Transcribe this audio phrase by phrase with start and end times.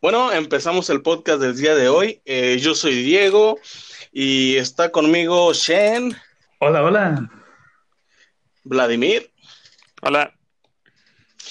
[0.00, 2.22] Bueno, empezamos el podcast del día de hoy.
[2.24, 3.58] Eh, yo soy Diego
[4.12, 6.16] y está conmigo Shen.
[6.60, 7.30] Hola, hola.
[8.62, 9.32] Vladimir.
[10.02, 10.32] Hola.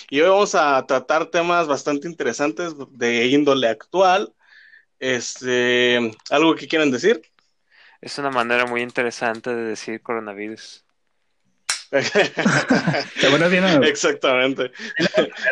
[0.09, 4.33] Y hoy vamos a tratar temas bastante interesantes de índole actual.
[4.99, 7.21] Este, ¿algo que quieran decir?
[7.99, 10.86] Es una manera muy interesante de decir coronavirus.
[13.83, 14.71] Exactamente.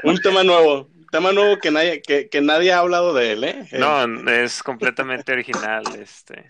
[0.03, 0.89] Un tema nuevo.
[1.11, 3.67] Tema nuevo que nadie, que, que nadie ha hablado de él, ¿eh?
[3.71, 5.83] No, es completamente original.
[5.99, 6.45] Este.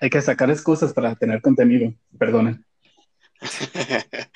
[0.00, 1.92] Hay que sacar excusas para tener contenido.
[2.18, 2.64] Perdonen.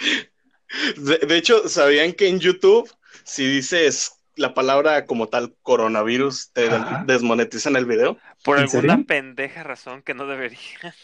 [0.97, 2.91] De, hecho, ¿sabían que en YouTube,
[3.25, 6.69] si dices la palabra como tal coronavirus, te
[7.07, 8.19] desmonetizan el video?
[8.43, 10.95] Por alguna pendeja razón que no debería.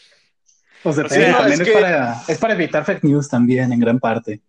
[0.83, 4.41] O sea, también es, para, es para evitar fake news también, en gran parte.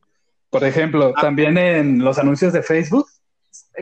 [0.48, 1.20] Por ejemplo, ah.
[1.20, 3.08] también en los anuncios de Facebook,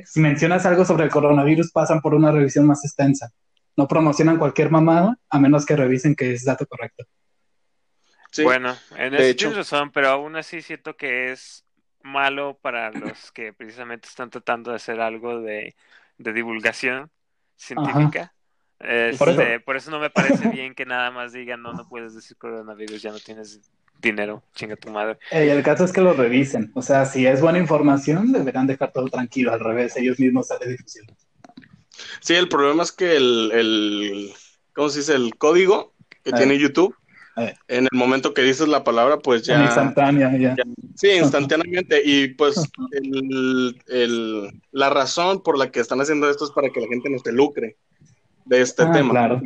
[0.05, 3.30] si mencionas algo sobre el coronavirus, pasan por una revisión más extensa.
[3.77, 7.05] No promocionan cualquier mamada a menos que revisen que es dato correcto.
[8.43, 11.65] Bueno, en eso tienes razón, pero aún así siento que es
[12.02, 15.74] malo para los que precisamente están tratando de hacer algo de,
[16.18, 17.10] divulgación
[17.57, 18.35] científica.
[18.80, 19.90] Este, por, eso.
[19.90, 23.18] no me parece bien que nada más digan, no, no puedes decir coronavirus, ya no
[23.18, 23.60] tienes
[24.01, 25.18] dinero, chinga tu madre.
[25.32, 26.71] el caso es que lo revisen.
[26.74, 29.52] O sea, si es buena información, deberán dejar todo tranquilo.
[29.52, 31.06] Al revés, ellos mismos salen difusión.
[32.21, 34.32] Sí, el problema es que el, el
[34.73, 35.15] ¿cómo se dice?
[35.16, 36.95] El código que tiene YouTube
[37.68, 39.62] en el momento que dices la palabra, pues ya.
[39.62, 40.56] Instantánea, ya.
[40.96, 42.02] sí, instantáneamente.
[42.04, 42.60] Y pues
[44.73, 47.32] la razón por la que están haciendo esto es para que la gente no se
[47.32, 47.76] lucre
[48.49, 49.10] de este ah, tema.
[49.10, 49.41] Claro.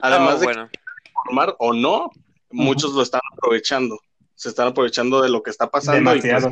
[0.00, 0.68] Además oh, de
[1.08, 2.10] informar o no,
[2.50, 3.98] muchos lo están aprovechando.
[4.34, 6.14] Se están aprovechando de lo que está pasando.
[6.16, 6.44] Y pues,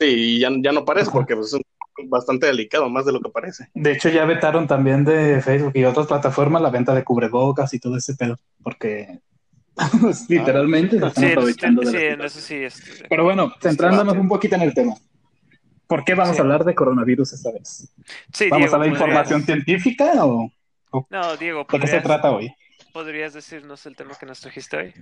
[0.00, 1.60] sí, y ya, ya no parece, porque pues, es
[2.08, 3.68] bastante delicado, más de lo que parece.
[3.74, 7.78] De hecho, ya vetaron también de Facebook y otras plataformas la venta de cubrebocas y
[7.78, 9.20] todo ese pedo, porque
[10.00, 12.62] pues, literalmente se están aprovechando de sí,
[13.08, 14.94] Pero bueno, centrándonos un poquito en el tema.
[15.86, 17.92] ¿Por qué vamos a hablar de coronavirus esta vez?
[18.50, 20.50] ¿Vamos a la información científica o,
[21.10, 22.54] No, Diego, ¿de qué se trata hoy?
[22.92, 24.94] ¿Podrías decirnos el tema que nos trajiste hoy?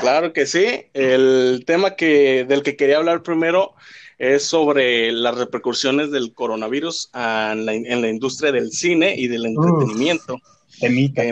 [0.00, 0.86] Claro que sí.
[0.92, 3.74] El tema que, del que quería hablar primero
[4.18, 9.46] es sobre las repercusiones del coronavirus en la, en la industria del cine y del
[9.46, 10.40] entretenimiento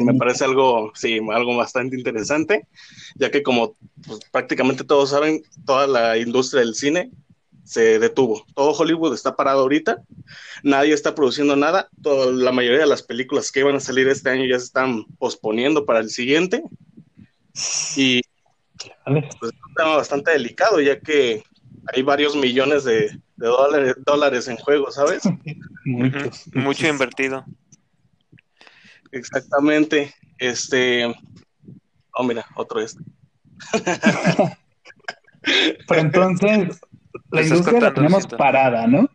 [0.00, 2.66] me parece algo, sí, algo bastante interesante,
[3.16, 3.74] ya que como
[4.06, 7.10] pues, prácticamente todos saben, toda la industria del cine
[7.66, 8.46] se detuvo.
[8.54, 10.02] Todo Hollywood está parado ahorita,
[10.62, 14.44] nadie está produciendo nada, la mayoría de las películas que iban a salir este año
[14.46, 16.62] ya se están posponiendo para el siguiente.
[17.96, 18.22] Y
[19.04, 21.42] pues, es un tema bastante delicado, ya que
[21.92, 25.22] hay varios millones de, dólares, dólares en juego, ¿sabes?
[26.54, 27.44] Mucho invertido.
[29.10, 30.14] Exactamente.
[30.38, 31.12] Este.
[32.12, 33.02] Oh, mira, otro este.
[35.88, 36.80] Pero entonces,
[37.30, 39.08] la industria la tenemos parada, ¿no?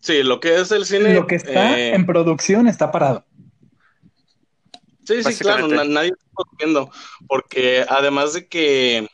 [0.00, 1.14] Sí, lo que es el cine.
[1.14, 3.24] Lo que está eh, en producción está parado.
[5.04, 6.90] Sí, sí, claro, nadie está produciendo.
[7.28, 9.08] Porque además de que.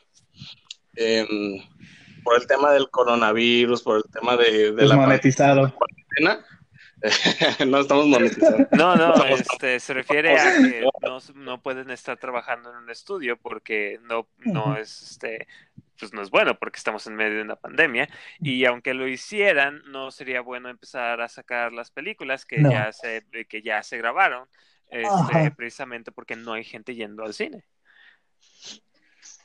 [0.95, 1.61] Em,
[2.23, 5.73] por el tema del coronavirus, por el tema de, de la monetizado.
[5.73, 6.45] cuarentena,
[7.67, 8.67] no estamos monetizando.
[8.71, 10.85] No, no, este, se refiere a que
[11.35, 15.47] no, pueden estar trabajando en un estudio porque no, no es este
[15.99, 19.81] pues no es bueno porque estamos en medio de una pandemia y aunque lo hicieran
[19.87, 24.47] no sería bueno empezar a sacar las películas que ya se que ya se grabaron
[24.89, 27.63] este, precisamente porque no hay gente yendo al cine.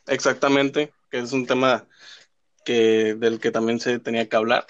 [0.06, 1.86] Exactamente, que es un tema
[2.64, 4.66] que del que también se tenía que hablar.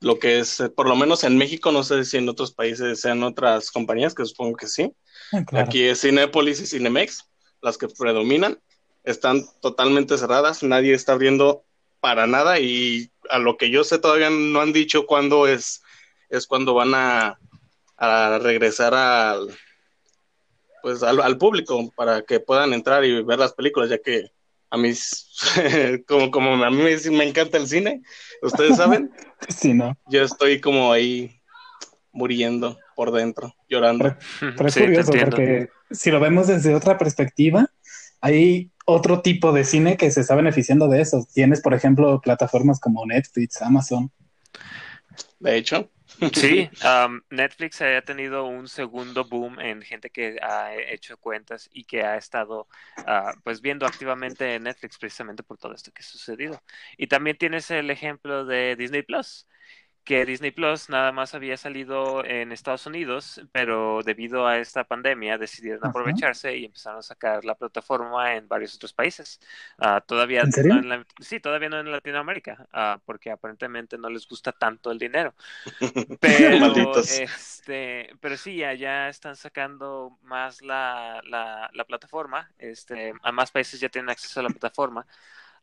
[0.00, 3.00] Lo que es, eh, por lo menos en México, no sé si en otros países
[3.00, 4.92] sean otras compañías, que supongo que sí.
[5.32, 8.58] Ah, Aquí es Cinepolis y Cinemex, las que predominan,
[9.04, 11.64] están totalmente cerradas, nadie está abriendo
[12.00, 15.82] para nada y a lo que yo sé todavía no han dicho cuándo es,
[16.28, 17.38] es cuando van a,
[17.96, 19.54] a regresar al,
[20.82, 24.30] pues al, al, público para que puedan entrar y ver las películas, ya que
[24.70, 24.92] a mí,
[26.06, 28.02] como, como a mí me, encanta el cine,
[28.40, 29.10] ustedes saben.
[29.48, 29.96] sí, ¿no?
[30.06, 31.40] Yo estoy como ahí
[32.12, 34.16] muriendo por dentro, llorando.
[34.40, 37.68] Pero, es curioso porque si lo vemos desde otra perspectiva,
[38.20, 41.26] hay otro tipo de cine que se está beneficiando de eso.
[41.32, 44.10] Tienes, por ejemplo, plataformas como Netflix, Amazon,
[45.40, 45.90] de hecho.
[46.34, 46.68] Sí,
[47.30, 52.16] Netflix ha tenido un segundo boom en gente que ha hecho cuentas y que ha
[52.16, 52.68] estado
[53.06, 56.62] ah, pues viendo activamente Netflix precisamente por todo esto que ha sucedido.
[56.98, 59.46] Y también tienes el ejemplo de Disney Plus
[60.04, 65.38] que Disney Plus nada más había salido en Estados Unidos, pero debido a esta pandemia
[65.38, 69.40] decidieron aprovecharse y empezaron a sacar la plataforma en varios otros países.
[69.78, 70.80] Uh, todavía ¿En serio?
[70.82, 74.98] No en sí, todavía no en Latinoamérica, uh, porque aparentemente no les gusta tanto el
[74.98, 75.34] dinero.
[76.20, 83.50] Pero, este, pero sí, allá están sacando más la, la, la plataforma, este, a más
[83.50, 85.06] países ya tienen acceso a la plataforma.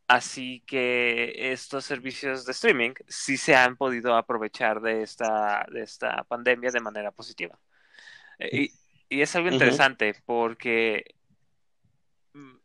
[0.07, 6.23] Así que estos servicios de streaming sí se han podido aprovechar de esta, de esta
[6.23, 7.59] pandemia de manera positiva.
[8.39, 8.71] Y,
[9.09, 11.15] y es algo interesante porque,
[12.33, 12.55] mm,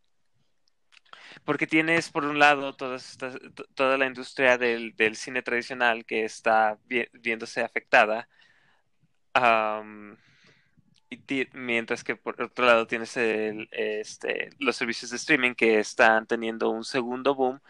[1.45, 3.33] porque tienes por un lado toda, esta,
[3.75, 6.79] toda la industria del, del, cine tradicional que está
[7.13, 8.29] viéndose afectada.
[9.35, 10.17] Um,
[11.53, 16.85] mientras que por otro lado tienes este, los servicios de streaming que están teniendo un
[16.85, 17.61] segundo boom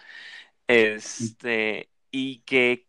[0.66, 2.86] este, y que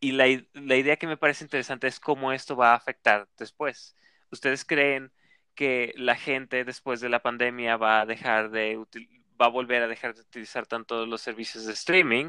[0.00, 3.96] y la, idea que me parece interesante es cómo esto va a afectar después.
[4.30, 5.12] ¿Ustedes creen
[5.54, 8.78] que la gente después de la pandemia va a dejar de
[9.40, 12.28] va a volver a dejar de utilizar tanto los servicios de streaming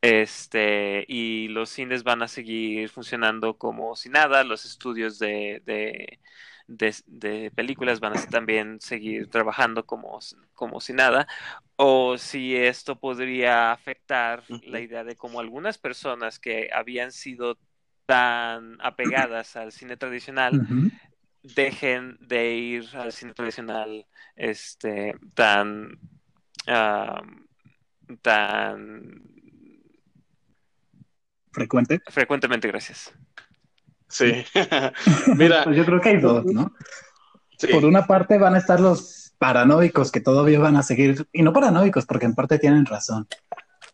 [0.00, 5.62] este y los cines van a seguir funcionando como si nada, los estudios de
[6.68, 10.20] de, de, películas van a también seguir trabajando como,
[10.52, 11.26] como si nada,
[11.76, 17.58] o si esto podría afectar la idea de cómo algunas personas que habían sido
[18.06, 20.92] tan apegadas al cine tradicional uh -huh.
[21.42, 24.06] dejen de ir al cine tradicional
[24.36, 25.98] este tan
[26.66, 29.22] uh, tan
[31.52, 32.00] frecuente.
[32.06, 33.12] frecuentemente gracias
[34.08, 34.32] Sí.
[35.36, 35.64] Mira.
[35.64, 36.72] pues yo creo que hay dos, ¿no?
[37.58, 37.68] Sí.
[37.68, 41.52] Por una parte van a estar los paranoicos que todavía van a seguir, y no
[41.52, 43.26] paranoicos porque en parte tienen razón,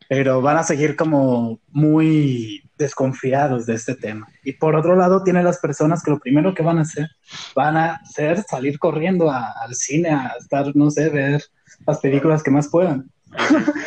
[0.08, 4.26] pero van a seguir como muy desconfiados de este tema.
[4.42, 7.08] Y por otro lado tiene las personas que lo primero que van a hacer,
[7.54, 11.42] van a hacer salir corriendo a, al cine, a estar, no sé, ver
[11.86, 13.10] las películas que más puedan.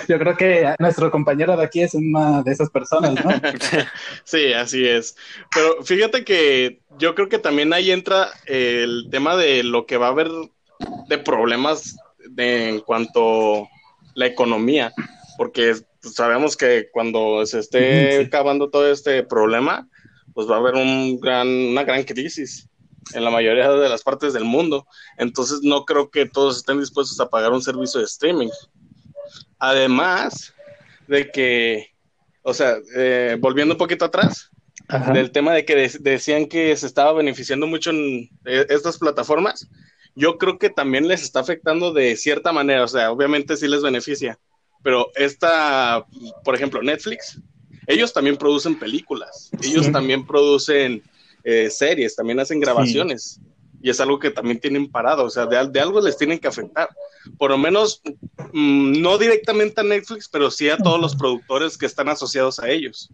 [0.08, 3.32] Yo creo que nuestro compañero de aquí es una de esas personas, ¿no?
[4.24, 5.16] Sí, así es.
[5.54, 10.08] Pero fíjate que yo creo que también ahí entra el tema de lo que va
[10.08, 10.30] a haber
[11.08, 11.96] de problemas
[12.30, 13.68] de, en cuanto a
[14.16, 14.94] la economía,
[15.38, 18.26] porque sabemos que cuando se esté sí.
[18.26, 19.88] acabando todo este problema,
[20.34, 22.68] pues va a haber un gran, una gran crisis
[23.14, 24.86] en la mayoría de las partes del mundo.
[25.18, 28.50] Entonces no creo que todos estén dispuestos a pagar un servicio de streaming.
[29.60, 30.54] Además
[31.08, 31.94] de que,
[32.42, 34.50] o sea, eh, volviendo un poquito atrás,
[34.88, 35.12] Ajá.
[35.12, 39.68] del tema de que de decían que se estaba beneficiando mucho en eh, estas plataformas,
[40.16, 43.82] yo creo que también les está afectando de cierta manera, o sea, obviamente sí les
[43.82, 44.40] beneficia,
[44.84, 46.06] pero esta,
[46.44, 47.40] por ejemplo, Netflix,
[47.86, 49.92] ellos también producen películas, ellos sí.
[49.92, 51.04] también producen
[51.44, 53.40] eh, series, también hacen grabaciones.
[53.42, 56.40] Sí y es algo que también tienen parado, o sea, de, de algo les tienen
[56.40, 56.90] que afectar.
[57.38, 58.02] Por lo menos,
[58.54, 62.70] mmm, no directamente a Netflix, pero sí a todos los productores que están asociados a
[62.70, 63.12] ellos.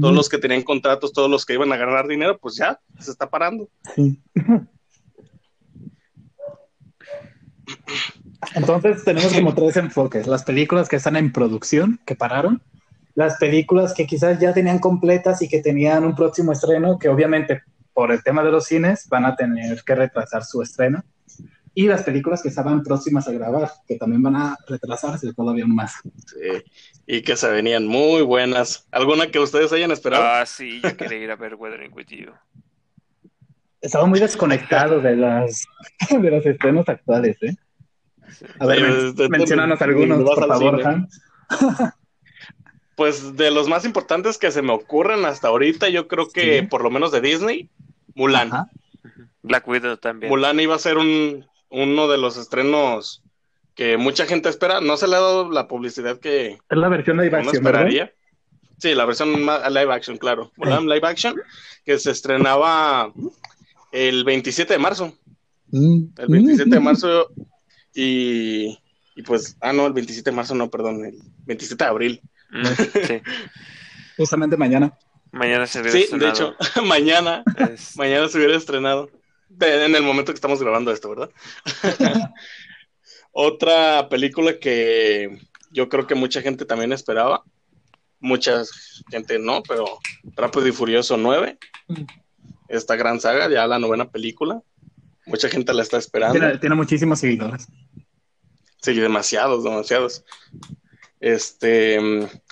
[0.00, 0.16] Todos mm.
[0.16, 3.28] los que tenían contratos, todos los que iban a ganar dinero, pues ya, se está
[3.28, 3.68] parando.
[3.94, 4.20] Sí.
[8.54, 10.26] Entonces tenemos como tres enfoques.
[10.26, 12.62] Las películas que están en producción, que pararon.
[13.14, 17.62] Las películas que quizás ya tenían completas y que tenían un próximo estreno, que obviamente
[17.94, 21.02] por el tema de los cines, van a tener que retrasar su estreno.
[21.76, 25.94] Y las películas que estaban próximas a grabar, que también van a retrasarse todavía más.
[26.26, 26.62] Sí,
[27.06, 28.86] y que se venían muy buenas.
[28.92, 30.24] ¿Alguna que ustedes hayan esperado?
[30.24, 32.30] Ah, sí, yo quería ir a ver Weathering with You.
[33.80, 35.66] Estaba muy desconectado de, las,
[36.10, 37.56] de los estrenos actuales, ¿eh?
[38.58, 41.20] A ver, sí, men mencionanos algunos, por favor, Hans.
[42.96, 46.66] Pues de los más importantes que se me ocurren hasta ahorita, yo creo que sí.
[46.66, 47.68] por lo menos de Disney,
[48.14, 48.48] Mulan.
[48.48, 48.70] Ajá.
[49.44, 50.30] Black Widow también.
[50.30, 53.22] Mulan iba a ser un, uno de los estrenos
[53.74, 54.80] que mucha gente espera.
[54.80, 56.58] No se le ha dado la publicidad que.
[56.68, 57.54] Es la versión live action.
[57.54, 58.04] esperaría.
[58.04, 58.14] ¿verdad?
[58.78, 60.50] Sí, la versión live action, claro.
[60.56, 61.36] Mulan live action,
[61.84, 63.12] que se estrenaba
[63.92, 65.14] el 27 de marzo.
[65.68, 66.04] Mm.
[66.16, 67.28] El 27 de marzo.
[67.94, 68.78] Y,
[69.14, 72.20] y pues, ah, no, el 27 de marzo, no, perdón, el 27 de abril.
[72.54, 72.66] Mm,
[73.06, 73.22] sí.
[74.16, 74.96] Justamente mañana.
[75.32, 76.32] Mañana se hubiera sí, estrenado.
[76.32, 77.96] de hecho, mañana, es...
[77.96, 79.10] mañana se hubiera estrenado.
[79.60, 81.30] En el momento que estamos grabando esto, ¿verdad?
[83.32, 87.42] Otra película que yo creo que mucha gente también esperaba.
[88.20, 88.62] Mucha
[89.10, 89.98] gente no, pero
[90.36, 91.58] Rápido y Furioso 9.
[91.88, 92.02] Mm.
[92.68, 94.62] Esta gran saga, ya la novena película.
[95.26, 96.58] Mucha gente la está esperando.
[96.58, 97.66] Tiene, muchísimos seguidores.
[98.80, 100.24] Sí, demasiados, demasiados.
[101.24, 101.98] Este,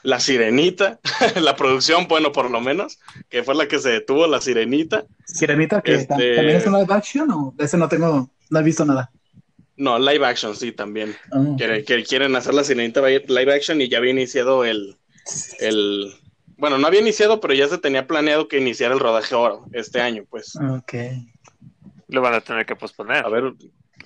[0.03, 0.99] La Sirenita,
[1.43, 2.99] la producción, bueno, por lo menos,
[3.29, 5.05] que fue la que se detuvo, La Sirenita.
[5.27, 8.63] ¿Sirenita que este también es una live action o de ese no tengo, no he
[8.63, 9.13] visto nada?
[9.77, 11.15] No, live action, sí, también.
[11.33, 11.55] Ah.
[11.59, 14.97] que, quieren hacer La Sirenita live action y ya había iniciado el,
[15.61, 16.15] el,
[16.57, 20.01] bueno, no había iniciado, pero ya se tenía planeado que iniciara el rodaje ahora, este
[20.01, 20.57] año, pues.
[20.57, 20.95] Ok.
[22.09, 23.23] Lo van a tener que posponer.
[23.23, 23.53] A ver.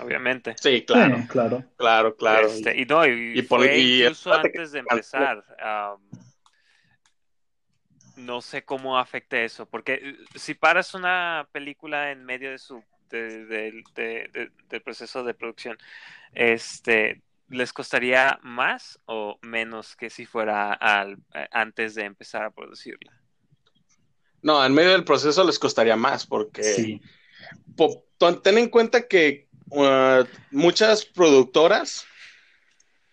[0.00, 0.54] Obviamente.
[0.60, 1.24] Sí, claro.
[1.28, 1.64] claro.
[1.76, 2.48] Claro, claro.
[2.48, 5.44] Este, y no, y, incluso antes de empezar.
[8.16, 12.82] no sé cómo afecte eso, porque eh, si paras una película en medio de su
[13.10, 13.84] del
[14.84, 15.78] proceso de producción,
[16.32, 22.50] este, ¿les costaría más o menos que si fuera al, eh, antes de empezar a
[22.50, 23.12] producirla?
[24.42, 27.00] No, en medio del proceso les costaría más porque
[28.42, 32.06] ten en cuenta que uh, muchas productoras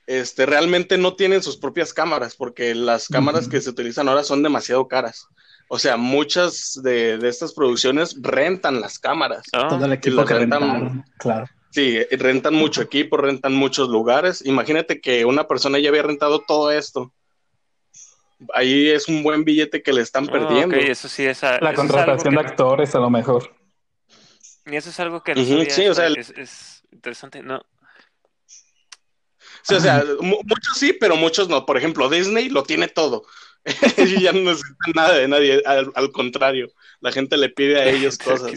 [0.06, 4.44] este, realmente no tienen sus propias cámaras porque las cámaras que se utilizan ahora son
[4.44, 5.28] demasiado caras.
[5.70, 9.44] O sea, muchas de, estas producciones rentan las cámaras.
[9.54, 9.68] Ah.
[9.70, 11.48] Todo el equipo que rentan, claro.
[11.72, 14.46] Sí, rentan mucho equipo, rentan muchos lugares.
[14.46, 17.12] Imagínate que una persona ya había rentado todo esto.
[18.54, 20.76] Ahí es un buen billete que le están ah, perdiendo.
[20.76, 23.50] eso sí, esa, la contratación de actores a lo mejor.
[24.66, 27.66] Y eso es algo que sí, o sea, es, interesante, ¿no?
[29.62, 31.66] Sí, o sea, muchos sí, pero muchos no.
[31.66, 33.26] Por ejemplo, Disney lo tiene todo.
[33.98, 38.18] ellos ya no necesitan nada de nadie, al, contrario, la gente le pide a ellos
[38.18, 38.52] cosas.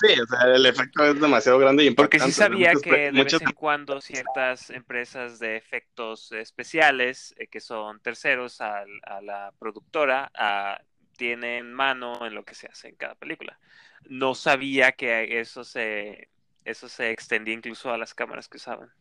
[0.00, 1.90] Sí, o sea, el efecto es demasiado grande y.
[1.90, 7.60] Porque sí sabía que de vez en cuando ciertas empresas de efectos especiales, eh, que
[7.60, 8.84] son terceros a,
[9.22, 10.80] la productora, ah,
[11.16, 13.58] tienen mano en lo que se hace en cada película
[14.04, 16.28] no sabía que eso se,
[16.64, 18.92] eso se extendía incluso a las cámaras que usaban.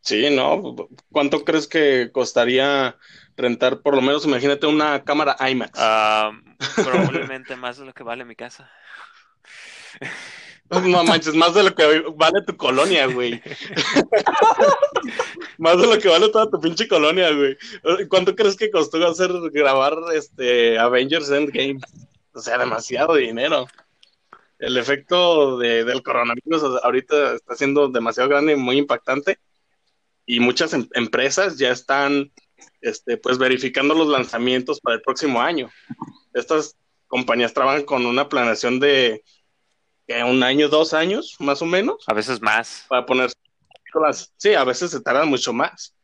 [0.00, 0.88] Sí, ¿no?
[1.10, 2.96] ¿Cuánto crees que costaría
[3.36, 5.72] rentar, por lo menos, imagínate una cámara IMAX?
[5.76, 6.32] Ah,
[6.76, 8.70] probablemente más de lo que vale mi casa.
[10.70, 13.42] No manches, más de lo que vale tu colonia, güey.
[15.58, 17.58] más de lo que vale toda tu pinche colonia, güey.
[18.08, 21.78] ¿Cuánto crees que costó hacer grabar este Avengers Endgame?
[22.34, 23.66] O sea, demasiado dinero.
[24.58, 29.38] El efecto de, del coronavirus ahorita está siendo demasiado grande y muy impactante.
[30.24, 32.32] Y muchas em, empresas ya están
[32.80, 35.68] este, pues verificando los lanzamientos para el próximo año.
[36.32, 36.76] Estas
[37.08, 39.22] compañías trabajan con una planeación de
[40.26, 42.04] un año, dos años, más o menos.
[42.06, 42.84] A veces más.
[42.88, 43.30] Para poner
[43.82, 44.32] películas.
[44.36, 45.94] Sí, a veces se tardan mucho más.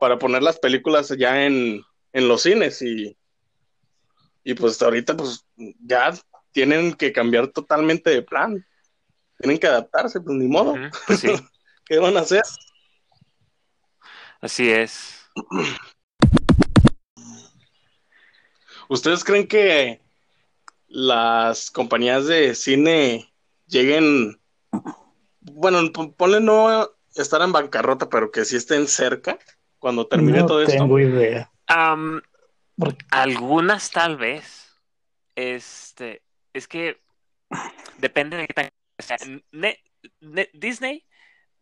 [0.00, 3.16] Para poner las películas ya en, en los cines y
[4.44, 6.12] y pues ahorita pues ya
[6.52, 8.64] tienen que cambiar totalmente de plan.
[9.38, 10.74] Tienen que adaptarse, pues ni modo.
[11.06, 11.28] Pues sí.
[11.86, 12.42] ¿Qué van a hacer?
[14.40, 15.28] Así es.
[18.88, 20.00] ¿Ustedes creen que
[20.86, 23.32] las compañías de cine
[23.66, 24.40] lleguen,
[25.40, 25.80] bueno,
[26.16, 29.38] ponle no estar en bancarrota, pero que sí estén cerca
[29.78, 30.74] cuando termine todo esto?
[30.74, 31.50] No tengo idea.
[33.10, 34.80] Algunas tal vez.
[35.34, 37.00] Este, es que
[37.98, 39.42] depende de qué tan...
[40.52, 41.04] Disney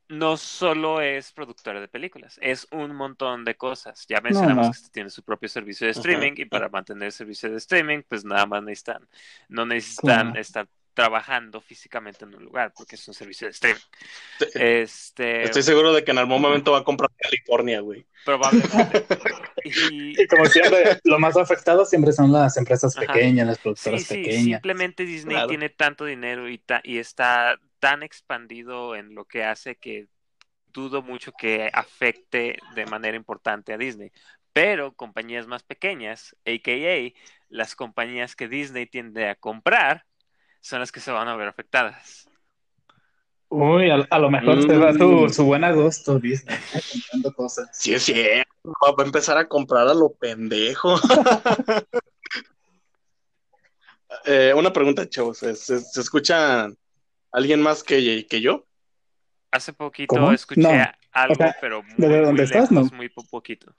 [0.08, 4.04] no solo es productora de películas, es un montón de cosas.
[4.08, 7.56] Ya mencionamos que tiene su propio servicio de streaming y para mantener el servicio de
[7.56, 9.08] streaming, pues nada más necesitan,
[9.48, 13.80] no necesitan estar trabajando físicamente en un lugar, porque es un servicio de streaming.
[14.54, 15.44] Este...
[15.44, 18.06] Estoy seguro de que en algún momento va a comprar California, güey.
[18.24, 19.06] Probablemente.
[19.64, 20.26] y...
[20.26, 24.42] como siempre, lo más afectado siempre son las empresas pequeñas, las productoras sí, pequeñas.
[24.44, 30.08] Simplemente Disney tiene tanto dinero y, y está tan expandido en lo que hace que
[30.72, 34.12] dudo mucho que afecte de manera importante a Disney.
[34.52, 37.18] Pero compañías más pequeñas, a.k.a.
[37.48, 40.04] las compañías que Disney tiende a comprar,
[40.60, 42.28] son las que se van a ver afectadas.
[43.54, 45.28] Uy, a, lo mejor te va tu, mm.
[45.28, 47.68] su buen agosto, Disney, comprando cosas.
[47.70, 48.14] Sí, sí,
[48.64, 50.96] va a empezar a comprar a lo pendejo.
[54.26, 55.38] Eh, una pregunta, chavos.
[55.38, 55.50] ¿Se,
[56.00, 56.68] escucha
[57.32, 58.66] alguien más que, que yo?
[59.50, 62.70] Hace poquito escuché algo, pero muy, ¿De dónde estás?
[62.70, 62.84] no.
[62.94, 63.74] muy poquito.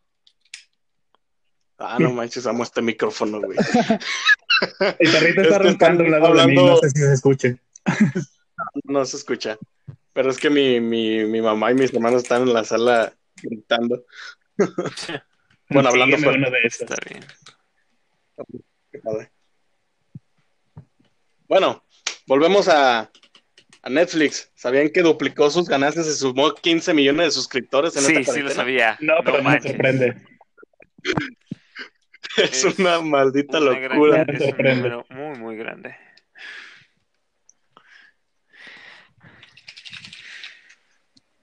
[1.78, 3.58] Ah, no manches, amo este micrófono, güey.
[5.00, 7.60] El perrito está roncando al lado de mí, no sé si se escuche.
[8.84, 9.58] No se escucha.
[10.14, 14.06] Pero es que mi, mi, mi mamá y mis hermanos están en la sala gritando.
[15.70, 16.60] bueno, hablando de.
[16.64, 17.26] Está bien.
[19.04, 19.32] Padre.
[21.48, 21.84] Bueno,
[22.28, 23.12] volvemos a,
[23.82, 24.52] a Netflix.
[24.56, 28.40] ¿Sabían que duplicó sus ganancias y sumó 15 millones de suscriptores en Sí, esta sí
[28.42, 28.56] lo cuarentena?
[28.56, 28.98] sabía.
[29.02, 30.16] No, pero no me sorprende.
[32.38, 34.26] Es, Es una maldita Una locura.
[34.28, 35.96] Es un número muy, muy grande.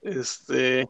[0.03, 0.89] Este.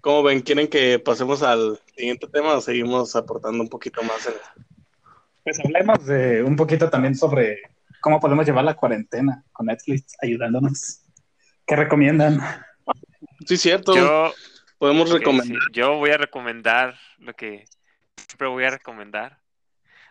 [0.00, 0.40] ¿Cómo ven?
[0.40, 4.34] ¿Quieren que pasemos al siguiente tema o seguimos aportando un poquito más en?
[5.42, 7.58] Pues hablemos de un poquito también sobre
[8.00, 11.00] cómo podemos llevar la cuarentena con Netflix ayudándonos.
[11.66, 12.40] ¿Qué recomiendan?
[13.46, 13.94] Sí, cierto.
[13.94, 14.32] Yo,
[14.78, 15.48] Podemos recomendar.
[15.48, 17.64] sí, yo voy a recomendar lo que
[18.28, 19.40] siempre voy a recomendar.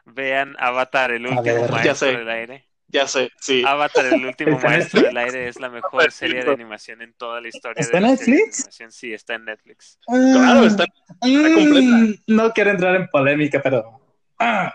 [0.06, 1.62] Vean Avatar, el último ver.
[1.62, 2.18] Ya maestro sé.
[2.18, 2.67] del aire.
[2.90, 3.64] Ya sé, sí.
[3.66, 7.42] Avatar, el último ¿Está maestro del aire es la mejor serie de animación en toda
[7.42, 8.70] la historia ¿Está de en Netflix?
[8.92, 10.00] Sí, está en Netflix.
[10.06, 10.86] Claro, está,
[11.22, 12.22] Mm, completa.
[12.28, 14.00] No quiero entrar en polémica, pero.
[14.40, 14.74] Ah,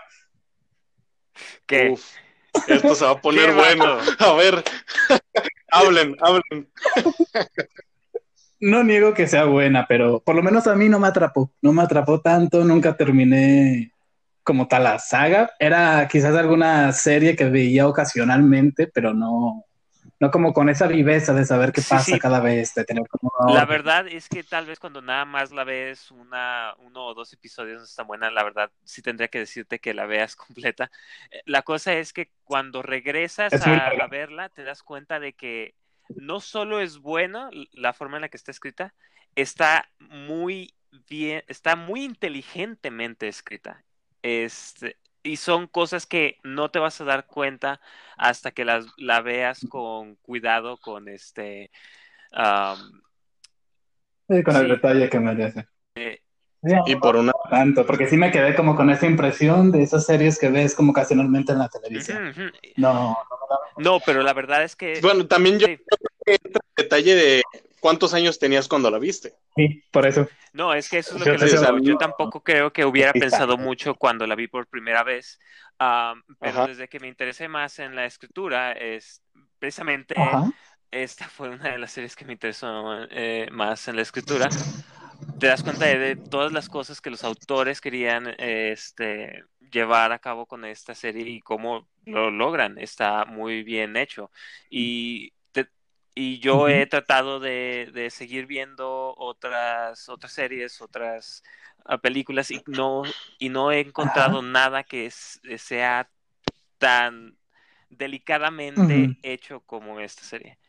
[1.65, 1.89] ¿Qué?
[1.91, 2.05] Uf,
[2.67, 3.97] esto se va a poner ¿Qué, bueno.
[4.19, 4.63] A ver,
[5.71, 6.69] hablen, hablen.
[8.59, 11.51] no niego que sea buena, pero por lo menos a mí no me atrapó.
[11.61, 13.92] No me atrapó tanto, nunca terminé
[14.43, 15.51] como tal la saga.
[15.59, 19.65] Era quizás alguna serie que veía ocasionalmente, pero no,
[20.19, 22.19] no como con esa viveza de saber qué Sí, pasa sí.
[22.19, 25.65] cada vez, de tener como La verdad es que tal vez cuando nada más la
[25.65, 29.79] ves una, uno o dos episodios no está buena, la verdad sí tendría que decirte
[29.79, 30.91] que la veas completa.
[31.31, 35.33] Eh, La cosa es que cuando regresas Es a, a verla, te das cuenta de
[35.33, 35.75] que
[36.15, 38.95] no solo es buena la forma en la que está escrita,
[39.35, 40.73] está muy
[41.09, 43.83] bien, está muy inteligentemente escrita.
[44.23, 47.79] Este, y son cosas que no te vas a dar cuenta
[48.17, 51.71] hasta que las, la veas con cuidado, con este...
[54.29, 54.69] Sí, con el Sí.
[54.69, 55.67] detalle que merece.
[55.95, 56.19] eh,
[56.63, 57.33] Sí, Y por una.
[57.49, 60.91] tanto, porque sí me quedé como con esa impresión de esas series que ves como
[60.91, 62.29] ocasionalmente en la televisión.
[62.29, 62.51] ujú, ujú.
[62.77, 63.17] No,
[63.77, 65.77] No, pero la verdad es que Bueno, también yo sí.
[66.25, 67.43] entra el detalle de
[67.83, 69.35] cuántos años tenías cuando la viste.
[69.55, 70.27] sí, por eso.
[70.53, 71.63] No, es que eso es lo Yo que les sé, digo.
[71.63, 73.17] o sea, Yo no- tampoco creo que hubiera Exacto.
[73.17, 75.39] pensado mucho cuando la vi por primera vez,
[76.41, 76.63] pero Ajá.
[76.63, 79.23] desde que me interesé más en la escritura, es
[79.59, 80.53] precisamente Ajá.
[80.91, 84.53] esta fue una de las series que me interesó eh, más en la escritura.
[85.39, 90.11] Te das cuenta de, de todas las cosas que los autores querían eh, este, llevar
[90.13, 92.77] a cabo con esta serie y cómo lo logran.
[92.79, 94.31] Está muy bien hecho.
[94.69, 95.33] Y,
[96.15, 101.43] y yo he tratado de, de seguir viendo otras, otras series, otras
[101.85, 103.03] ah, películas y no,
[103.39, 106.09] y no he encontrado nada que es- sea
[106.77, 107.37] tan
[107.89, 110.59] delicadamente hecho como esta serie.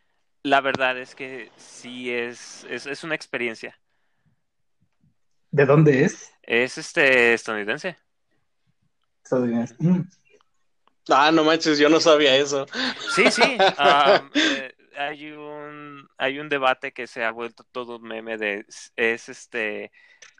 [0.43, 3.79] La verdad es que sí es, es, es una experiencia.
[5.51, 6.33] ¿De dónde es?
[6.43, 7.97] Es este estadounidense.
[9.23, 9.75] Estadounidense.
[9.79, 10.03] Mm.
[11.11, 12.67] Ah, no manches, yo no sabía eso.
[13.15, 13.43] Sí, sí.
[14.35, 19.29] eh, hay un hay un debate que se ha vuelto todo un meme de es
[19.29, 19.93] este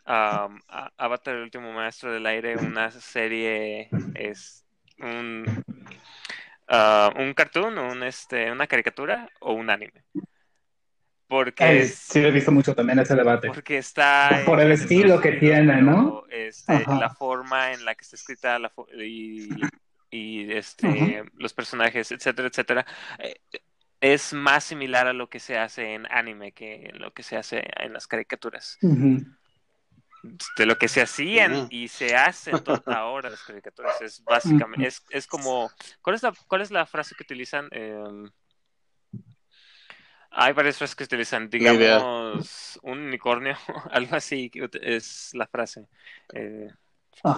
[0.05, 0.49] A-
[0.97, 4.65] Avatar el último maestro del aire una serie es
[4.99, 5.45] un
[6.67, 10.03] ah, un cartoon un este una caricatura o un anime
[11.27, 13.51] porque Ay, es- sí, he visto mucho también ese debate.
[13.51, 16.23] porque está Por el estilo que tiene, ¿no?
[16.29, 18.71] este, la forma en la que está escrita la
[19.03, 19.63] y,
[20.09, 22.85] y este los personajes etcétera etcétera
[23.19, 23.35] eh,
[24.13, 27.37] es más similar a lo que se hace en anime que en lo que se
[27.37, 28.77] hace en las caricaturas.
[30.57, 35.27] De lo que se hacían y se hacen ahora las caricaturas es básicamente es, es
[35.27, 38.29] como ¿cuál es la cuál es la frase que utilizan Em,
[40.31, 43.55] hay varias frases que utilizan digamos un unicornio
[43.91, 45.87] algo así es la frase
[46.33, 46.69] Eh,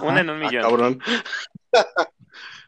[0.02, 0.62] una en un Ah, millón.
[0.62, 1.00] cabrón.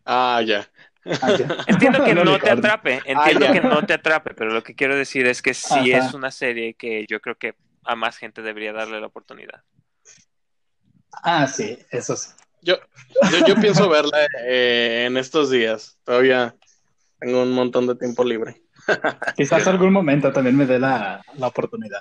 [0.06, 0.66] ah, ya.
[1.06, 1.36] Ah,
[1.66, 3.52] entiendo que no te atrape entiendo ya.
[3.52, 6.06] que no te atrape pero lo que quiero decir es que sí Ajá.
[6.08, 9.62] es una serie que yo creo que a más gente debería darle la oportunidad
[11.22, 12.30] Ah, sí, eso sí.
[12.62, 12.76] Yo,
[13.32, 15.98] yo, yo pienso verla eh, en estos días.
[16.04, 16.54] Todavía
[17.18, 18.62] tengo un montón de tiempo libre.
[19.36, 22.00] Quizás algún momento también me dé la, la oportunidad.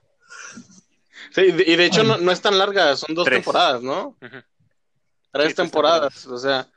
[1.32, 3.38] Sí, y de hecho no, no es tan larga, son dos Tres.
[3.40, 4.16] temporadas, ¿no?
[5.32, 6.26] Tres temporadas.
[6.28, 6.68] O sea,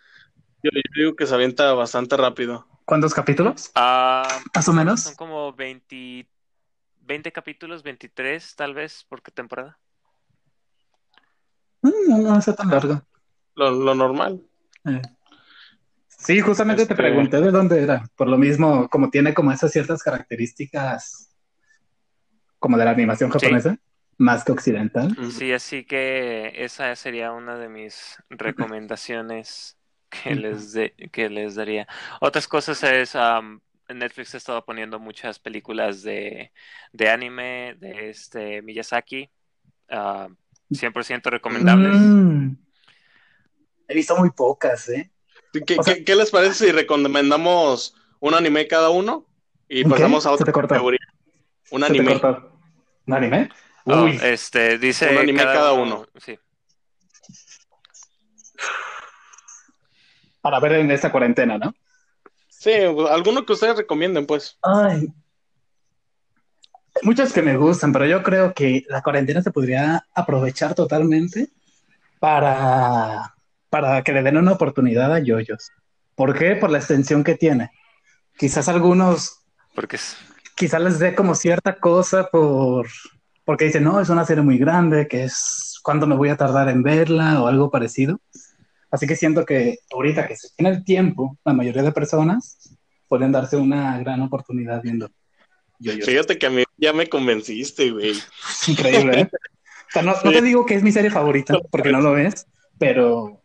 [0.63, 2.67] yo, yo digo que se avienta bastante rápido.
[2.85, 3.71] ¿Cuántos capítulos?
[3.75, 5.01] Ah, Más o menos.
[5.03, 6.27] son como 20
[7.05, 9.79] 20 capítulos 23 tal vez por temporada
[11.83, 13.03] Mm, No, no está tan largo.
[13.57, 14.41] Lo, lo normal.
[14.85, 15.03] Eh.
[16.07, 18.05] Sí, justamente te Este- pregunté de dónde era.
[18.17, 21.35] Por lo mismo, como tiene como esas ciertas características
[22.61, 23.39] como de la animación Sí.
[23.41, 23.77] japonesa.
[24.19, 25.17] más que occidental.
[25.33, 29.77] Sí, así que esa sería una de mis recomendaciones
[30.13, 30.75] que les,
[31.11, 31.87] que les daría.
[32.21, 33.17] Otras cosas es,
[33.89, 36.53] Netflix ha estado poniendo muchas películas de,
[36.93, 39.31] de anime, de este Miyazaki,
[39.89, 41.95] 100% recomendables.
[41.95, 42.57] Mm.
[43.89, 45.11] He visto muy pocas, ¿eh?
[45.67, 49.27] ¿Qué, les parece si recomendamos un anime cada uno
[49.69, 51.01] y pasamos a otra categoría?
[51.71, 52.21] Un anime.
[53.07, 53.51] ¿Un anime?
[53.85, 56.07] Oh, este, dice un anime cada, uno.
[56.17, 56.39] Sí.
[60.43, 61.75] Para ver en esta cuarentena, ¿no?
[62.49, 62.73] Sí,
[63.11, 64.59] alguno que ustedes recomienden, pues.
[64.63, 65.09] Ay.
[67.03, 71.49] Muchos que me gustan, pero yo creo que la cuarentena se podría aprovechar totalmente
[72.21, 73.35] para
[73.73, 75.71] para que le den una oportunidad a Yoyos.
[76.15, 76.57] ¿Por qué?
[76.57, 77.71] Por la extensión que tiene.
[78.37, 79.39] Quizás algunos.
[79.75, 79.99] Porque
[80.55, 82.87] Quizás les dé como cierta cosa por.
[83.47, 85.81] Porque dicen, no, es una serie muy grande, que es.
[85.83, 87.43] ¿Cuándo me voy a tardar en verla?
[87.43, 88.21] o algo parecido.
[88.93, 92.77] Así que siento que ahorita que se tiene el tiempo, la mayoría de personas
[93.09, 95.11] pueden darse una gran oportunidad viendo.
[95.81, 98.13] Fíjate que a mí ya me convenciste, güey.
[98.69, 99.31] Increíble, ¿eh?
[99.33, 102.47] O sea, no, no te digo que es mi serie favorita, porque no lo es,
[102.79, 103.43] pero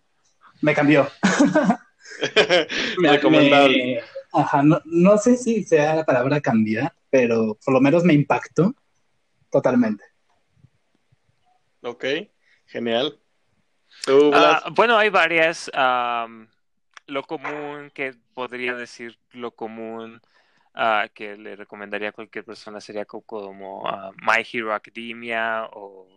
[0.62, 1.08] me cambió.
[3.00, 4.00] me,
[4.34, 8.76] ajá, no, sé si sea la palabra cambiar, pero por lo menos me impactó
[9.50, 10.04] totalmente.
[11.82, 12.06] Ok,
[12.66, 13.18] genial.
[14.34, 15.72] Ah, bueno, hay varias.
[17.08, 20.22] lo común que podría decir lo común
[20.78, 26.08] uh, que le recomendaría a cualquier persona sería como ah, My Hero Academia o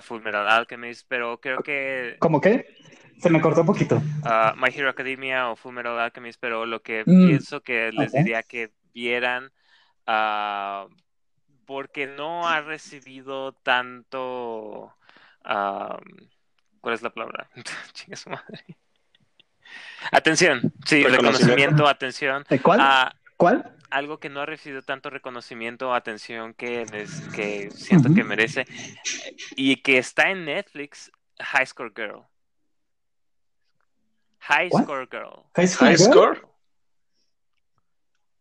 [0.00, 2.16] Full Metal Alchemist, pero creo que...
[2.18, 2.76] ¿Cómo qué?
[3.18, 3.96] Se me cortó un poquito.
[3.96, 8.12] Uh, My Hero Academia o Full Metal Alchemist, pero lo que mm, pienso que les
[8.12, 9.50] diría que vieran,
[10.06, 10.88] uh,
[11.66, 14.94] porque no ha recibido tanto...
[15.44, 15.96] Uh,
[16.82, 17.48] ¿Cuál es la palabra?
[17.94, 18.76] Chinga su madre.
[20.10, 22.44] Atención, sí, reconocimiento, atención.
[22.62, 23.14] ¿Cuál?
[23.38, 23.76] ¿Cuál?
[23.92, 26.86] algo que no ha recibido tanto reconocimiento o atención que,
[27.34, 28.66] que siento que merece
[29.54, 32.24] y que está en Netflix, High Score Girl.
[34.40, 35.44] High Score Girl.
[35.54, 36.42] High Score,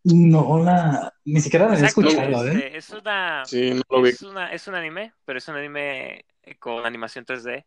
[0.03, 1.13] No, la...
[1.25, 2.71] ni siquiera la he escuchado, ¿eh?
[2.75, 6.25] Es, una, es, una, es un anime, pero es un anime
[6.59, 7.65] con animación 3D.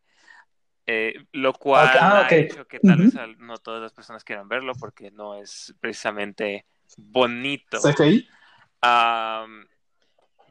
[0.87, 4.75] Eh, lo cual ah, ha hecho que tal vez no todas las personas quieran verlo
[4.79, 6.67] porque no es precisamente
[6.99, 7.79] bonito.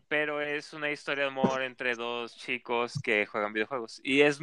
[0.07, 4.01] pero es una historia de amor entre dos chicos que juegan videojuegos.
[4.03, 4.39] Y es.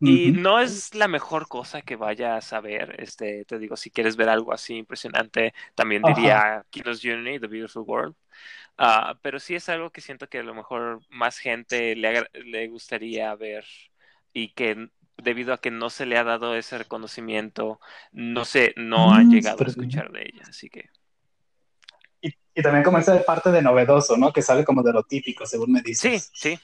[0.00, 2.96] Y no es la mejor cosa que vayas a ver.
[3.00, 7.84] Este, te digo, si quieres ver algo así impresionante, también diría Kinos Journey, The Beautiful
[7.84, 8.14] World.
[8.76, 12.68] Ah, pero sí es algo que siento que a lo mejor más gente le, le
[12.68, 13.64] gustaría ver
[14.38, 17.80] y que debido a que no se le ha dado ese reconocimiento,
[18.12, 20.88] no sé, no han mm, llegado a escuchar de ella, así que.
[22.20, 24.32] Y, también como esa parte de novedoso, ¿no?
[24.32, 26.30] Que sale como de lo típico, según me dices.
[26.32, 26.60] Sí, sí.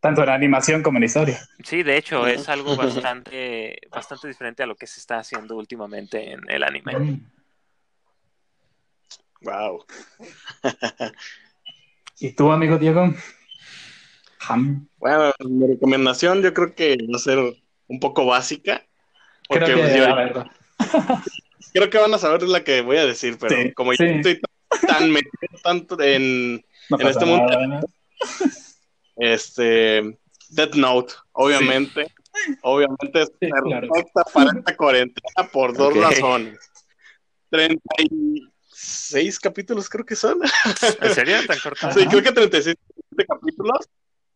[0.00, 1.40] Tanto en animación como en historia.
[1.62, 6.32] Sí, de hecho, es algo bastante, bastante diferente a lo que se está haciendo últimamente
[6.32, 7.20] en el anime.
[9.40, 9.84] Wow.
[10.62, 11.04] Mm.
[12.20, 13.12] ¿Y tú, amigo Diego?
[14.98, 17.38] Bueno, mi recomendación yo creo que va a ser
[17.86, 18.86] un poco básica.
[19.48, 20.50] Porque creo que,
[21.74, 24.40] creo que van a saber la que voy a decir, pero como yo estoy
[24.86, 26.64] tan metido tanto en,
[26.98, 27.52] en este mundo,
[29.16, 32.06] este Death Note, obviamente,
[32.62, 36.58] obviamente es perfecta para esta cuarentena por dos razones.
[37.50, 40.38] 36 capítulos creo que son.
[41.00, 41.36] ¿En serio?
[41.46, 41.92] ¿Tan corta?
[41.92, 42.76] Sí, creo que 36
[43.28, 43.88] capítulos.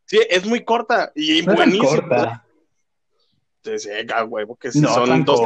[0.09, 2.43] Sí, es muy corta y buenísima
[4.27, 5.41] huevo, que son dos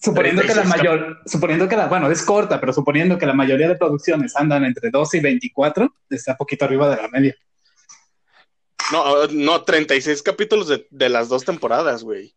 [0.00, 3.68] Suponiendo que la mayor, suponiendo que la, bueno, es corta, pero suponiendo que la mayoría
[3.68, 7.36] de producciones andan entre 12 y 24, está poquito arriba de la media.
[8.92, 12.32] No, no, 36 capítulos de, de las dos temporadas, güey.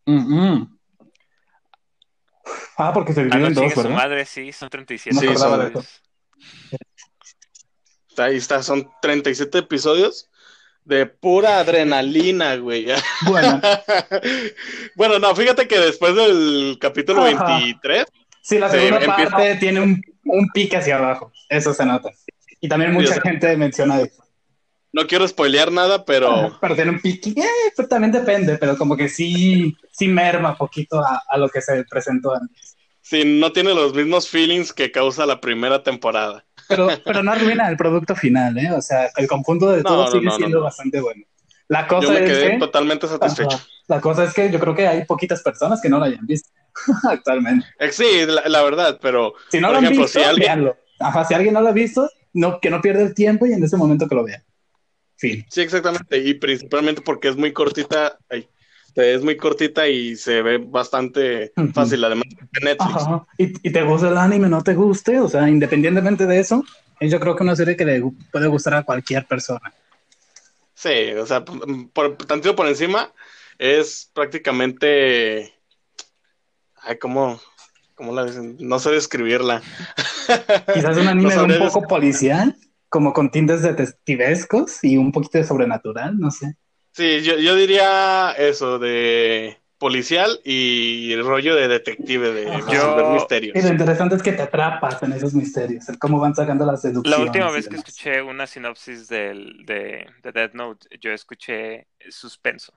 [2.76, 3.82] Ah, porque se dividen ah, en dos, ¿verdad?
[3.82, 5.16] Su madre, sí, son 37.
[5.16, 5.72] Sí, son...
[8.18, 10.31] Ahí está, son 37 episodios
[10.84, 12.86] de pura adrenalina, güey.
[13.26, 13.60] Bueno.
[14.96, 18.04] bueno, no, fíjate que después del capítulo 23.
[18.42, 21.32] Sí, la segunda parte tiene un, un, pique hacia abajo.
[21.48, 22.10] Eso se nota.
[22.60, 24.22] Y también mucha gente menciona eso.
[24.92, 26.58] No quiero spoilear nada, pero.
[26.60, 27.30] pero tiene un pique.
[27.30, 31.62] Eh, pues también depende, pero como que sí, sí merma poquito a, a lo que
[31.62, 32.76] se presentó antes.
[33.00, 36.44] Sí, no tiene los mismos feelings que causa la primera temporada.
[36.68, 38.70] Pero, pero no arruina el producto final, ¿eh?
[38.72, 41.24] O sea, el conjunto de todo sigue siendo bastante bueno.
[41.68, 43.58] La cosa yo me quedé es totalmente satisfecho.
[43.88, 46.50] la cosa es que yo creo que hay poquitas personas que no lo hayan visto
[47.08, 47.66] actualmente.
[47.78, 50.70] Eh, sí, la, verdad, pero si no lo han visto, si alguien...
[50.98, 53.64] Ajá, si alguien no lo ha visto, no, que no pierda el tiempo y en
[53.64, 54.42] ese momento que lo vea.
[55.16, 55.44] Fin.
[55.48, 56.18] Sí, exactamente.
[56.18, 58.18] Y principalmente porque es muy cortita.
[58.28, 58.48] Ay,
[58.94, 63.04] es muy cortita y se ve bastante fácil, además de Netflix.
[63.38, 66.64] ¿Y, ¿Y, te gusta el anime, no te guste, o sea, independientemente de eso,
[67.08, 69.72] yo creo que es una serie que le puede gustar a cualquier persona.
[70.74, 73.12] Sí, o sea, por, tantito por encima,
[73.58, 75.54] es prácticamente.
[76.82, 77.40] Ay, ¿cómo,
[77.94, 78.56] cómo la dicen?
[78.58, 79.62] No sé describirla.
[80.74, 82.56] Quizás un anime un poco policial,
[82.88, 86.56] como con tintes detectivescos y un poquito de sobrenatural, no sé.
[86.92, 93.56] Sí, yo, yo diría eso, de policial y el rollo de detective, de resolver misterios.
[93.56, 96.82] Y lo interesante es que te atrapas en esos misterios, el cómo van sacando las
[96.82, 97.18] deducciones.
[97.18, 102.72] La última vez que escuché una sinopsis del, de, de Dead Note, yo escuché suspenso.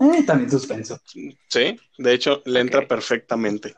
[0.00, 0.98] Eh, también suspenso.
[1.04, 3.74] Sí, de hecho, le entra perfectamente.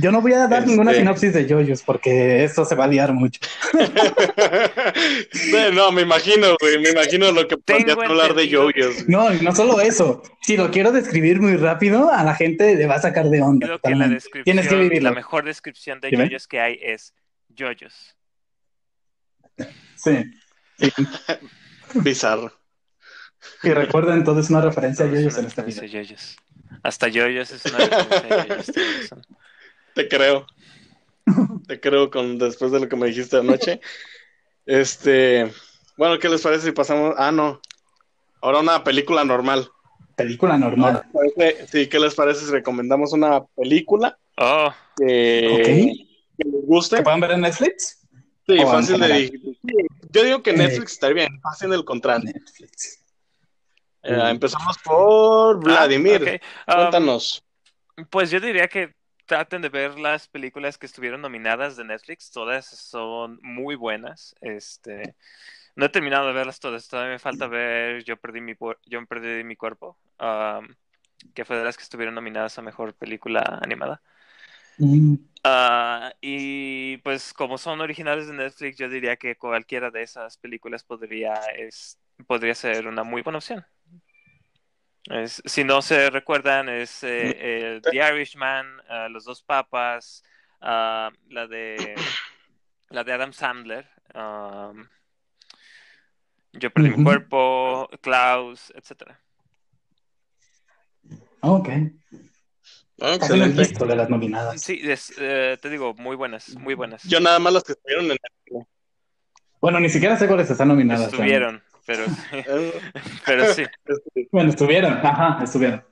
[0.00, 2.88] Yo no voy a dar ninguna este sinopsis de yoyos porque esto se va a
[2.88, 3.40] liar mucho.
[5.72, 9.08] no, me imagino, güey, me imagino lo que podrías hablar de yoyos.
[9.08, 10.22] No, no solo eso.
[10.42, 13.66] Si lo quiero describir muy rápido, a la gente le va a sacar de onda.
[13.66, 15.10] Creo que la Tienes que vivirlo.
[15.10, 17.14] La mejor descripción de yoyos que hay es
[17.48, 18.16] yoyos.
[19.94, 20.24] Sí.
[21.94, 22.52] Bizarro.
[23.62, 25.82] Y recuerden, todo es una referencia a yoyos en esta vida.
[26.82, 28.72] Hasta yoyos es una referencia a yoyos.
[29.94, 30.46] Te creo.
[31.66, 33.80] Te creo con después de lo que me dijiste anoche.
[34.66, 35.52] Este,
[35.96, 37.14] bueno, ¿qué les parece si pasamos?
[37.18, 37.60] Ah, no.
[38.40, 39.70] Ahora una película normal.
[40.16, 41.02] Película normal.
[41.70, 44.18] Sí, ¿qué les parece si recomendamos una película?
[44.36, 44.72] Oh.
[44.96, 46.06] Que,
[46.38, 46.96] les guste.
[46.96, 48.00] ¿Que puedan ver en Netflix?
[48.46, 49.32] Sí, fácil de
[50.10, 52.30] Yo digo que eh, Netflix está bien, fácil del contrario.
[52.32, 53.00] Netflix.
[54.02, 56.40] Eh, empezamos por Vladimir.
[56.66, 57.42] Ah, Cuéntanos.
[58.10, 58.94] pues yo diría que
[59.26, 64.34] traten de ver las películas que estuvieron nominadas de Netflix, todas son muy buenas.
[64.40, 65.14] Este,
[65.76, 68.54] no he terminado de verlas todas, todavía me falta ver Yo perdí mi
[68.86, 69.96] Yo perdí mi cuerpo,
[71.34, 74.02] que fue de las que estuvieron nominadas a mejor película animada.
[74.78, 75.16] Mm.
[75.44, 80.82] Ah, y pues como son originales de Netflix, yo diría que cualquiera de esas películas
[80.84, 83.64] podría es, podría ser una muy buena opción
[85.26, 90.22] si no se recuerdan, es eh, The Irishman, uh, Los Dos Papas,
[90.62, 91.94] uh, la de
[92.90, 94.86] la de Adam Sandler, um,
[96.52, 99.20] Yo perdí mi cuerpo, Klaus, etcétera.
[101.40, 101.68] Ok.
[103.00, 103.84] Ah, excelente.
[103.86, 104.62] de las nominadas.
[104.62, 104.80] Sí,
[105.18, 107.02] eh, te digo, muy buenas, muy buenas.
[107.02, 108.66] Yo nada más las que estuvieron en el...
[109.60, 111.12] Bueno, ni siquiera sé cuáles están nominadas.
[111.12, 112.04] Estuvieron pero,
[113.26, 113.64] pero sí.
[114.32, 115.84] Bueno, estuvieron, ajá, estuvieron.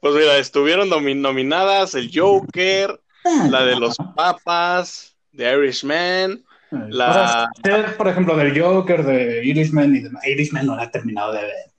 [0.00, 7.48] Pues mira, estuvieron nominadas el Joker, ah, la de los Papas, The Irishman, la...
[7.96, 11.76] por ejemplo, del Joker, de Irishman y de Irishman no la he terminado de ver.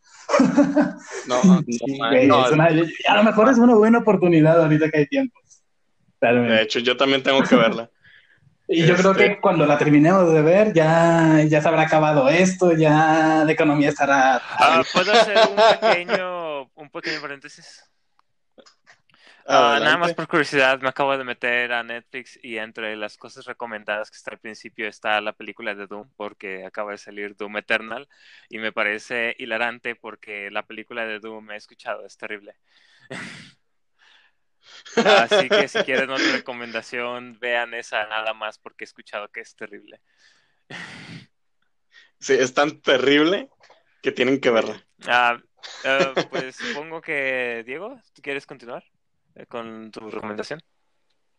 [1.28, 1.42] No,
[2.28, 5.40] no, a lo mejor es una buena oportunidad ahorita que hay tiempo.
[6.22, 7.90] de hecho, yo también tengo que verla.
[8.70, 12.28] Y yo creo que este cuando la terminemos de ver, ya, ya se habrá acabado
[12.28, 14.42] esto, ya la economía estará.
[14.44, 17.84] Ah, ¿Puedo hacer un pequeño, un pequeño paréntesis?
[19.50, 23.46] Ah, nada más por curiosidad, me acabo de meter a Netflix y entre las cosas
[23.46, 27.56] recomendadas que está al principio está la película de Doom, porque acaba de salir Doom
[27.56, 28.10] Eternal
[28.50, 32.56] y me parece hilarante porque la película de Doom he escuchado, es terrible.
[34.96, 39.56] Así que si quieren otra recomendación, vean esa nada más porque he escuchado que es
[39.56, 40.02] terrible.
[42.20, 43.50] Sí, es tan terrible
[44.02, 44.84] que tienen que verla.
[45.06, 45.40] Ah,
[45.84, 48.84] eh, pues supongo que, Diego, ¿tú quieres continuar
[49.36, 50.62] eh, con tu recomendación?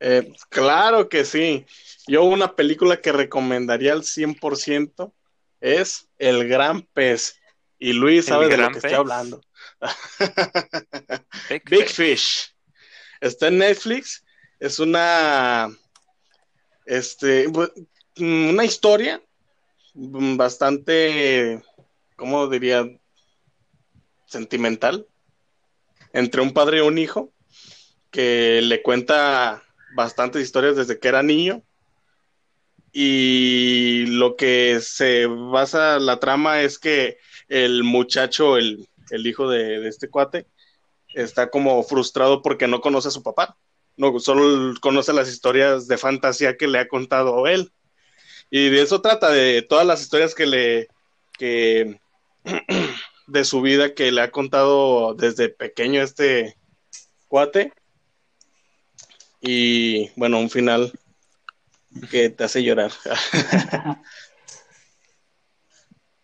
[0.00, 1.66] Eh, claro que sí.
[2.06, 5.12] Yo una película que recomendaría al 100%
[5.60, 7.40] es El Gran Pez.
[7.78, 9.40] Y Luis sabe de lo que estoy hablando.
[11.64, 12.54] Big, Fish.
[13.20, 14.24] Está en Netflix.
[14.60, 15.68] Es una.
[16.86, 17.46] Este.
[18.18, 19.22] Una historia
[19.94, 21.62] bastante.
[22.16, 22.88] ¿Cómo diría?
[24.26, 25.06] Sentimental.
[26.12, 27.32] Entre un padre y un hijo.
[28.10, 29.62] Que le cuenta
[29.94, 31.62] bastantes historias desde que era niño.
[32.92, 39.88] Y lo que se basa la trama es que el muchacho, el, hijo de, de
[39.88, 40.46] este cuate,
[41.14, 43.56] está como frustrado porque no conoce a su papá.
[43.96, 47.72] no solo conoce las historias de fantasía que le ha contado él.
[48.50, 50.88] Y de eso trata, de todas las historias que le,
[51.32, 52.00] que,
[53.26, 56.56] de su vida que le ha contado desde pequeño este
[57.28, 57.72] cuate.
[59.40, 60.92] Y bueno, un final
[62.10, 62.92] que te hace llorar.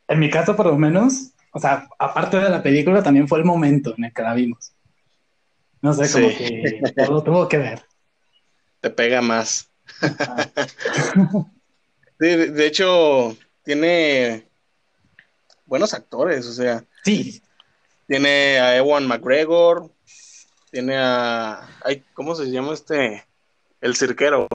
[0.09, 3.45] en mi caso, por lo menos, o sea, aparte de la película, también fue el
[3.45, 4.74] momento en el que la vimos.
[5.85, 7.83] No sé, como que lo tuvo que ver.
[8.81, 9.71] Te pega más.
[12.19, 14.49] de, hecho, tiene
[15.67, 16.83] buenos actores, o sea.
[17.05, 17.43] Sí.
[18.07, 19.91] Tiene a Ewan McGregor,
[20.71, 21.69] tiene a.
[21.85, 23.23] Ay, ¿Cómo se llama este?
[23.83, 24.49] El cirquero.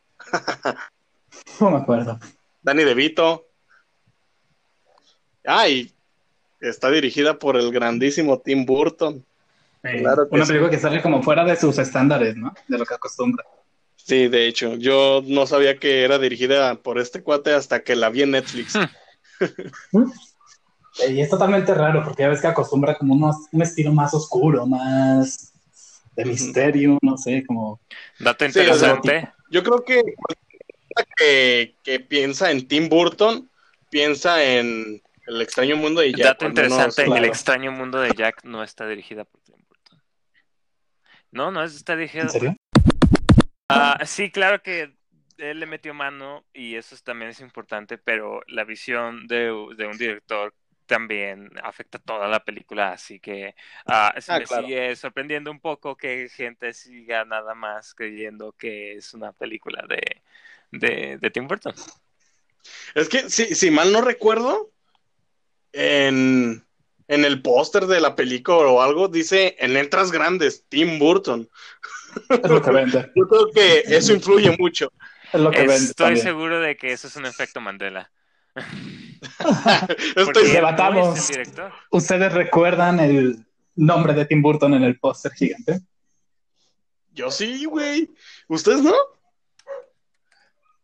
[1.59, 2.19] no me acuerdo.
[2.63, 3.45] Danny DeVito.
[5.45, 5.93] Ay,
[6.59, 9.23] está dirigida por el grandísimo Tim Burton.
[9.81, 12.53] Claro una película que sale como fuera de sus estándares, ¿no?
[12.67, 13.43] De lo que acostumbra.
[13.95, 18.09] Sí, de hecho, yo no sabía que era dirigida por este cuate hasta que la
[18.09, 18.73] vi en Netflix.
[21.09, 23.13] y es totalmente raro, porque ya ves que acostumbra como
[23.51, 25.53] un estilo más oscuro, más
[26.15, 27.79] de misterio, no sé, como...
[28.19, 29.29] Dato interesante.
[29.51, 30.01] yo creo que,
[31.15, 33.49] que que piensa en Tim Burton,
[33.89, 36.25] piensa en el extraño mundo de Jack.
[36.25, 39.38] Dato interesante, El extraño mundo de Jack no está dirigida por.
[41.31, 42.23] No, no está dirigida.
[42.23, 42.55] ¿En serio?
[43.69, 44.95] Ah, sí, claro que
[45.37, 50.53] él le metió mano y eso también es importante, pero la visión de, un director
[50.85, 56.73] también afecta toda la película, así que uh, me sigue sorprendiendo un poco que gente
[56.73, 61.75] siga nada más creyendo que es una película de, de, Tim Burton.
[62.95, 64.71] Es que, si, si mal no recuerdo,
[65.73, 66.65] en,
[67.09, 71.49] en el póster de la película o algo dice en letras grandes Tim Burton.
[72.47, 73.11] lo que vende.
[73.15, 74.93] Yo creo que eso influye mucho.
[75.33, 78.11] Estoy seguro de que eso es un efecto Mandela.
[80.15, 81.29] Estoy debatamos.
[81.89, 83.43] ¿Ustedes recuerdan el
[83.75, 85.81] nombre de Tim Burton en el póster gigante?
[87.11, 88.11] Yo sí, güey.
[88.47, 88.95] ¿Ustedes no?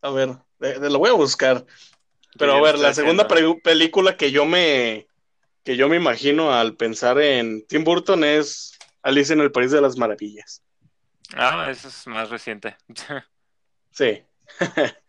[0.01, 1.65] A ver, lo voy a buscar.
[2.37, 5.07] Pero a ver, la segunda película que yo me
[5.65, 9.81] que yo me imagino al pensar en Tim Burton es Alice en el País de
[9.81, 10.63] las Maravillas.
[11.35, 12.77] Ah, eso es más reciente.
[13.89, 14.23] sí.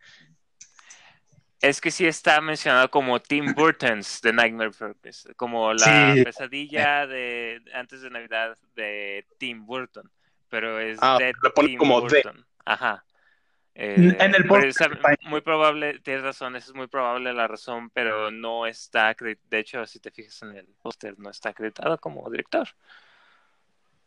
[1.60, 7.60] es que sí está mencionado como Tim Burton's The Nightmare Purpose, como la pesadilla de
[7.74, 10.10] antes de Navidad de Tim Burton,
[10.48, 12.46] pero es ah, de Tim como Burton.
[12.64, 13.04] Ajá.
[13.78, 14.98] Eh, en el póster.
[15.24, 19.84] Muy probable, tienes razón, esa es muy probable la razón, pero no está, de hecho,
[19.84, 22.66] si te fijas en el póster, no está acreditado como director.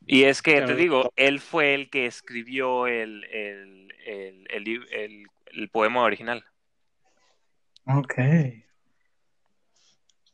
[0.07, 3.93] Y es que, te digo, él fue el que escribió el, el,
[4.49, 6.43] el, el poema original.
[7.85, 8.15] Ok.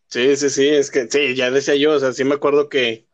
[0.08, 3.06] Sí, sí, sí, es que sí, ya decía yo, o sea, sí me acuerdo que,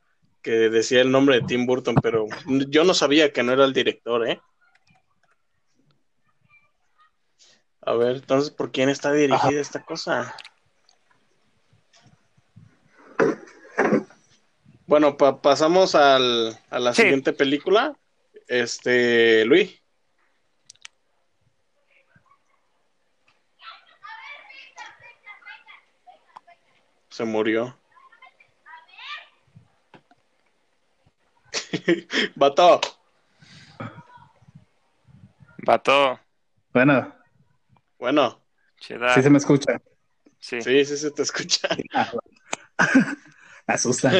[0.43, 3.73] que decía el nombre de Tim Burton, pero yo no sabía que no era el
[3.73, 4.39] director, ¿eh?
[7.83, 10.35] A ver, entonces, ¿por quién está dirigida esta cosa?
[14.85, 17.97] Bueno, pasamos al, a la siguiente película.
[18.47, 19.81] Este, Luis.
[27.09, 27.77] Se murió.
[32.35, 32.81] Bato.
[35.59, 36.19] Bato.
[36.73, 37.20] Bueno,
[38.01, 38.43] bueno.
[38.79, 39.79] Sí se me escucha.
[40.39, 41.69] Sí, sí, sí se te escucha.
[43.67, 44.11] asusta.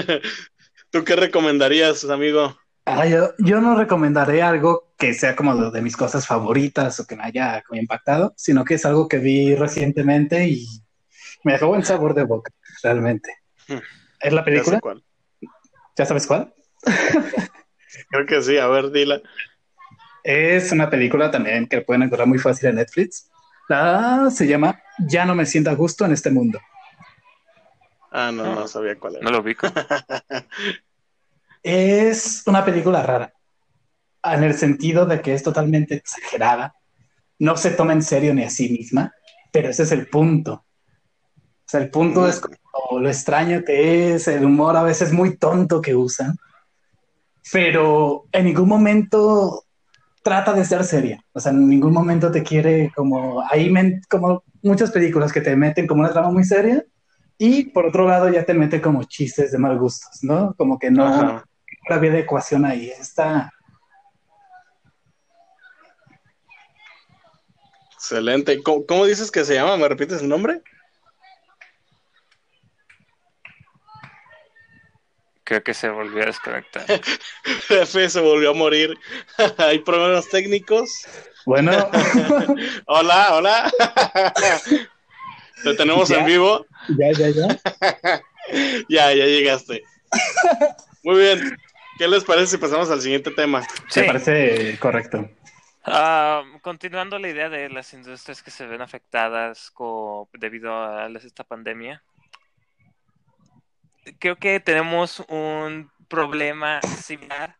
[0.91, 2.55] ¿Tú qué recomendarías, amigo?
[2.85, 7.15] Ah, yo, yo, no recomendaré algo que sea como de mis cosas favoritas o que
[7.15, 10.67] me haya impactado, sino que es algo que vi recientemente y
[11.43, 12.51] me dejó buen sabor de boca,
[12.83, 13.33] realmente.
[13.67, 13.79] Hmm.
[14.19, 14.79] ¿Es la película?
[15.97, 16.53] ¿Ya sabes cuál?
[18.11, 19.21] Creo que sí, a ver, dila.
[20.23, 23.30] Es una película también que pueden encontrar muy fácil en Netflix
[24.31, 26.59] se llama Ya no me siento a gusto en este mundo.
[28.11, 29.23] Ah, no, no sabía cuál era.
[29.23, 29.55] No lo vi.
[31.63, 33.33] es una película rara,
[34.23, 36.75] en el sentido de que es totalmente exagerada,
[37.39, 39.13] no se toma en serio ni a sí misma,
[39.51, 40.53] pero ese es el punto.
[40.53, 45.37] O sea, el punto es como lo extraño que es, el humor a veces muy
[45.37, 46.37] tonto que usan,
[47.51, 49.65] pero en ningún momento
[50.23, 51.23] trata de ser seria.
[51.33, 53.73] O sea, en ningún momento te quiere como ahí,
[54.09, 56.83] como muchas películas que te meten como una trama muy seria
[57.37, 60.53] y por otro lado ya te mete como chistes de mal gustos, ¿no?
[60.55, 61.43] Como que no, no
[61.89, 62.89] había de ecuación ahí.
[62.89, 63.51] Está.
[67.93, 68.61] Excelente.
[68.61, 69.77] ¿Cómo, dices que se llama?
[69.77, 70.61] ¿Me repites el nombre?
[75.51, 76.85] Creo que se volvió a desconectar.
[77.69, 78.97] F se volvió a morir.
[79.57, 81.05] Hay problemas técnicos.
[81.45, 81.73] Bueno.
[82.85, 83.71] hola, hola.
[85.61, 86.65] Te tenemos en vivo.
[86.97, 87.47] Ya, ya, ya.
[88.87, 89.83] ya, ya llegaste.
[91.03, 91.57] Muy bien.
[91.97, 93.67] ¿Qué les parece si pasamos al siguiente tema?
[93.93, 95.29] Me parece correcto.
[95.83, 99.73] Ah, continuando la idea de las industrias que se ven afectadas
[100.31, 102.01] debido a esta pandemia,
[104.19, 107.57] creo que tenemos un problema similar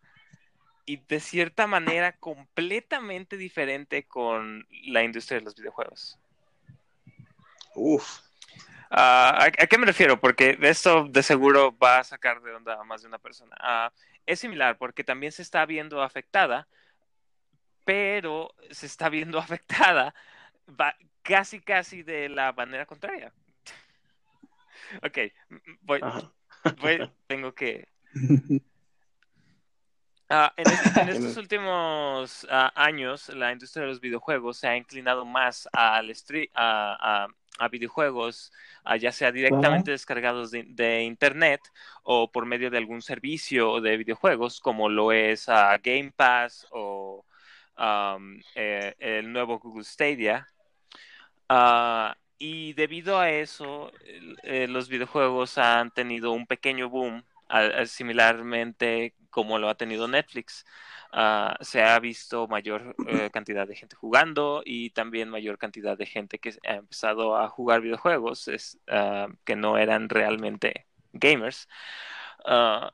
[0.86, 6.20] y de cierta manera completamente diferente con la industria de los videojuegos.
[7.76, 8.20] Uf.
[8.90, 10.20] Ah, ¿a, qué me refiero?
[10.20, 13.56] Porque esto de seguro va a sacar de onda a más de una persona.
[13.60, 13.94] Ah,
[14.26, 16.68] es similar porque también se está viendo afectada,
[17.86, 20.14] pero se está viendo afectada
[21.22, 23.32] casi, casi de la manera contraria.
[25.04, 25.18] Ok,
[25.82, 26.02] voy,
[27.28, 27.88] tengo que...
[30.34, 30.66] Ah, en,
[31.10, 36.10] estos últimos años, la industria de los videojuegos se ha inclinado más al
[36.56, 37.28] a,
[37.60, 38.52] a videojuegos,
[38.98, 41.60] ya sea directamente descargados de, internet
[42.04, 45.48] o por medio de algún servicio de videojuegos, como lo es
[45.84, 47.26] Game Pass o
[48.56, 50.48] eh, el nuevo Google Stadia.
[51.50, 53.92] Ah, y debido a eso,
[54.42, 57.24] eh, los videojuegos han tenido un pequeño boom,
[57.86, 60.66] similarmente como lo ha tenido Netflix.
[61.12, 66.08] Ah, se ha visto mayor eh, cantidad de gente jugando y también mayor cantidad de
[66.08, 71.68] gente que ha empezado a jugar videojuegos es, ah, que no eran realmente gamers.
[72.46, 72.92] Ah,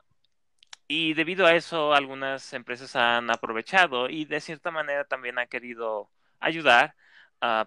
[0.88, 6.10] y debido a eso, algunas empresas han aprovechado y de cierta manera también han querido
[6.40, 6.94] ayudar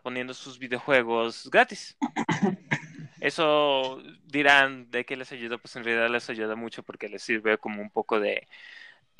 [0.03, 1.97] poniendo sus videojuegos gratis.
[3.21, 7.57] Eso dirán de qué les ayuda, pues en realidad les ayuda mucho porque les sirve
[7.57, 8.47] como un poco de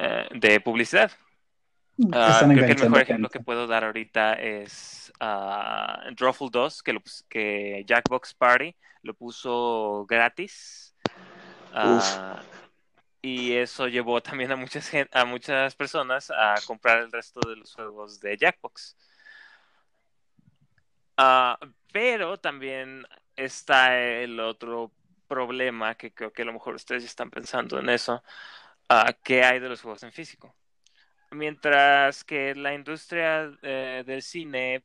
[0.03, 1.11] eh, de publicidad.
[1.97, 6.93] Uh, creo que el mejor ejemplo que puedo dar ahorita es uh, Drawful 2, que,
[6.93, 10.95] lo, que Jackbox Party lo puso gratis.
[11.75, 12.39] Uh,
[13.21, 17.75] y eso llevó también a muchas, a muchas personas a comprar el resto de los
[17.75, 18.95] juegos de Jackbox.
[21.91, 23.05] Pero también
[23.36, 24.91] está el otro
[25.28, 28.24] problema que creo que a lo mejor ustedes están pensando en eso,
[29.24, 30.55] qué hay de los juegos en físico.
[31.32, 34.84] Mientras que la industria eh, del cine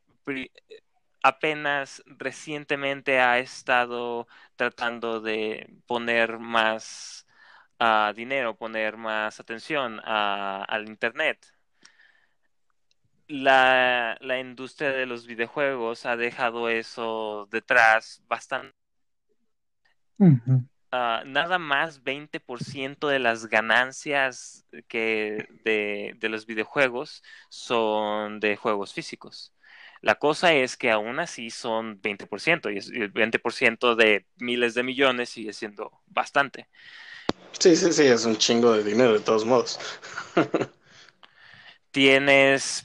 [1.22, 7.26] apenas recientemente ha estado tratando de poner más
[7.78, 11.55] ah, dinero, poner más atención al Internet.
[13.28, 18.74] La, industria de los videojuegos ha dejado eso detrás bastante.
[20.92, 29.52] Ah, nada más 20% de las ganancias que de, los videojuegos son de juegos físicos.
[30.00, 35.30] La cosa es que aún así son 20% y, el 20% de miles de millones
[35.30, 36.68] sigue siendo bastante.
[37.58, 39.80] Sí, sí, sí, es un chingo de dinero de todos modos.
[41.96, 42.84] Tienes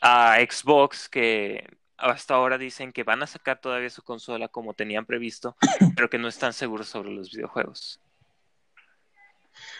[0.00, 5.04] a Xbox que hasta ahora dicen que van a sacar todavía su consola como tenían
[5.04, 5.56] previsto,
[5.96, 7.98] pero que no están seguros sobre los videojuegos.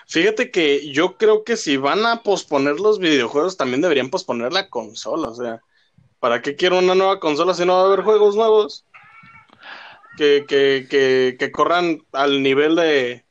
[0.08, 4.68] Fíjate que yo creo que si van a posponer los videojuegos, también deberían posponer la
[4.68, 5.28] consola.
[5.28, 5.60] O sea,
[6.18, 8.84] ¿para qué quiero una nueva consola si no va a haber juegos nuevos?
[10.16, 13.24] Que, que, que, que corran al nivel de,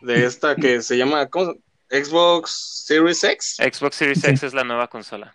[0.00, 1.28] de esta que se llama
[1.90, 3.56] Xbox Series X.
[3.58, 5.34] Xbox Series X es la nueva consola.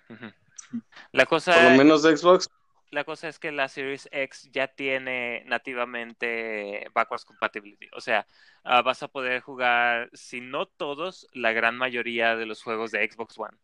[1.12, 1.54] La cosa.
[1.54, 2.50] Por lo menos de Xbox
[2.92, 7.88] la cosa es que la Series X ya tiene nativamente backwards compatibility.
[7.94, 8.28] O sea,
[8.64, 13.10] ah, vas a poder jugar, si no todos, la gran mayoría de los juegos de
[13.10, 13.58] Xbox One.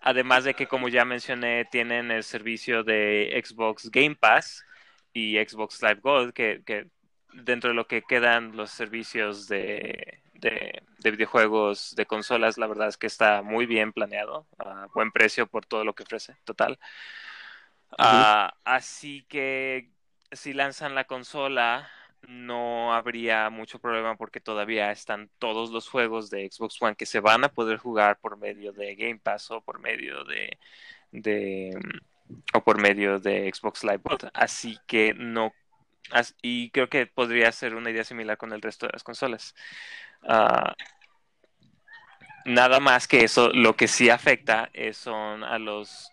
[0.00, 4.64] Además de que, como ya mencioné, tienen el servicio de Xbox Game Pass
[5.12, 6.88] y Xbox Live Gold, que,
[7.32, 12.98] dentro de lo que quedan los servicios de, de, videojuegos de consolas, la verdad es
[12.98, 16.78] que está muy bien planeado, a buen precio por todo lo que ofrece, total.
[17.98, 19.90] Ah, así que
[20.32, 21.90] si lanzan la consola,
[22.22, 27.20] no habría mucho problema porque todavía están todos los juegos de Xbox One que se
[27.20, 30.58] van a poder jugar por medio de Game Pass o por medio de,
[31.10, 31.70] de
[32.54, 35.52] o por medio de Xbox Live Así que no
[36.42, 39.54] y creo que podría ser una idea similar con el resto de las consolas.
[40.24, 40.74] Ah,
[42.44, 46.10] nada más que eso, lo que sí afecta son a los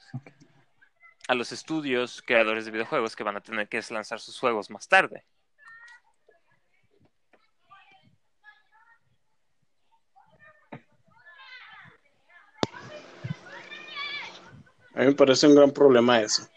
[1.27, 4.87] a los estudios creadores de videojuegos que van a tener que lanzar sus juegos más
[4.87, 5.23] tarde.
[14.95, 16.49] A mí me parece un gran problema eso.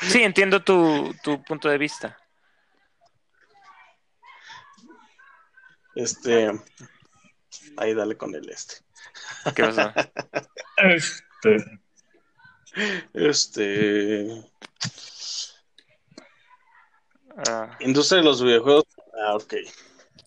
[0.00, 2.16] sí, entiendo tu, tu punto de vista.
[5.98, 6.48] Este.
[7.76, 8.76] Ahí dale con el este.
[9.56, 9.92] ¿Qué pasa?
[10.76, 11.56] Este.
[13.12, 14.28] Este.
[17.48, 18.84] Ah, Industria de los videojuegos.
[19.20, 19.54] Ah, ok.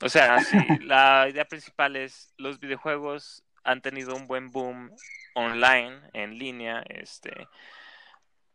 [0.01, 4.93] o sea, sí, la idea principal es los videojuegos han tenido un buen boom
[5.36, 7.47] online, en línea, este,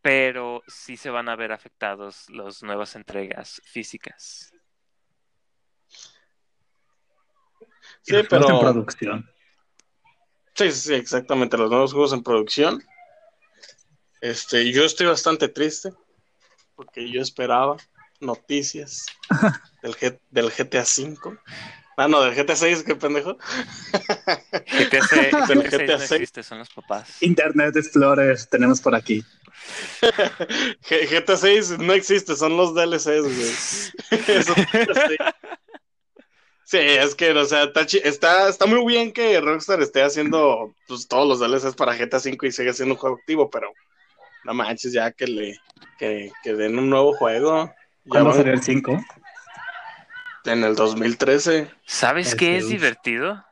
[0.03, 4.53] pero sí se van a ver afectados las nuevas entregas físicas.
[8.07, 8.49] Sí, los pero.
[8.49, 9.29] en producción.
[10.55, 11.57] Sí, sí, exactamente.
[11.57, 12.83] Los nuevos juegos en producción.
[14.21, 15.91] Este, yo estoy bastante triste
[16.75, 17.77] porque yo esperaba
[18.19, 19.05] noticias
[19.83, 21.37] del, G- del GTA V.
[21.99, 23.37] Ah, no, del GTA 6, qué pendejo.
[24.77, 27.21] GTA 6, Del GTA 6 GTA no existe, son los papás.
[27.21, 29.23] Internet Explorer tenemos por aquí.
[30.89, 34.21] GTA 6 no existe, son los DLCs, güey.
[34.27, 34.53] Eso
[36.67, 36.77] sí.
[36.77, 41.27] Es que, o sea, está, está, está muy bien que Rockstar esté haciendo pues, todos
[41.27, 43.71] los DLCs para GTA 5 y siga siendo un juego activo, pero
[44.43, 45.59] no manches, ya que le
[45.97, 47.65] que, que den un nuevo juego.
[48.05, 48.97] Ya ¿Cuándo salió el 5?
[50.47, 51.69] en el 2013.
[51.85, 53.43] ¿Sabes Este, qué es divertido?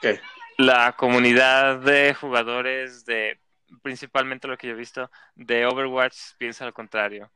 [0.00, 0.20] ¿Qué?
[0.58, 3.40] La comunidad de jugadores de,
[3.82, 7.30] principalmente lo que yo he visto, de Overwatch piensa al contrario.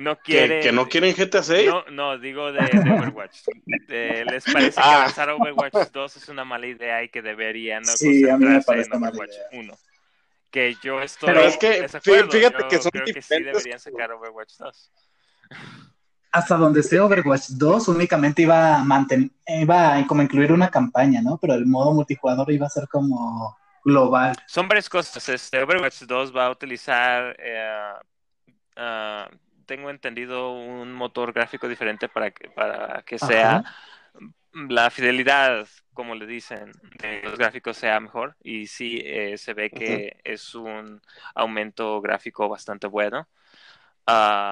[0.00, 0.60] No ¿Que, quiere...
[0.60, 1.68] que no quieren GTA 6?
[1.68, 3.42] No, no, digo de, de Overwatch.
[3.86, 5.00] De- les parece que Ah.
[5.04, 8.54] lanzar Overwatch 2 es una mala idea y que deberían no Sí, a mí me
[8.54, 9.60] concentrarse parece en mala Overwatch idea.
[9.60, 9.78] 1.
[10.50, 12.30] Que yo estoy Pero es que, desacuerdo.
[12.30, 14.92] fíjate Yo que son creo que sí diferentes deberían sacar Overwatch 2.
[16.32, 21.20] Hasta donde sé Overwatch 2 únicamente iba a mantener, iba a como incluir una campaña,
[21.20, 21.36] ¿no?
[21.38, 24.34] Pero el modo multijugador iba a ser como global.
[24.46, 25.28] Son varias cosas.
[25.28, 27.92] Este, Overwatch 2 va a utilizar, eh,
[28.76, 29.28] ah,
[29.70, 33.76] tengo entendido, un motor gráfico diferente para que, para que sea Ajá.
[34.52, 38.36] la fidelidad, como le dicen, de los gráficos sea mejor.
[38.42, 41.00] Y sí, eh, se ve que es un
[41.36, 43.28] aumento gráfico bastante bueno.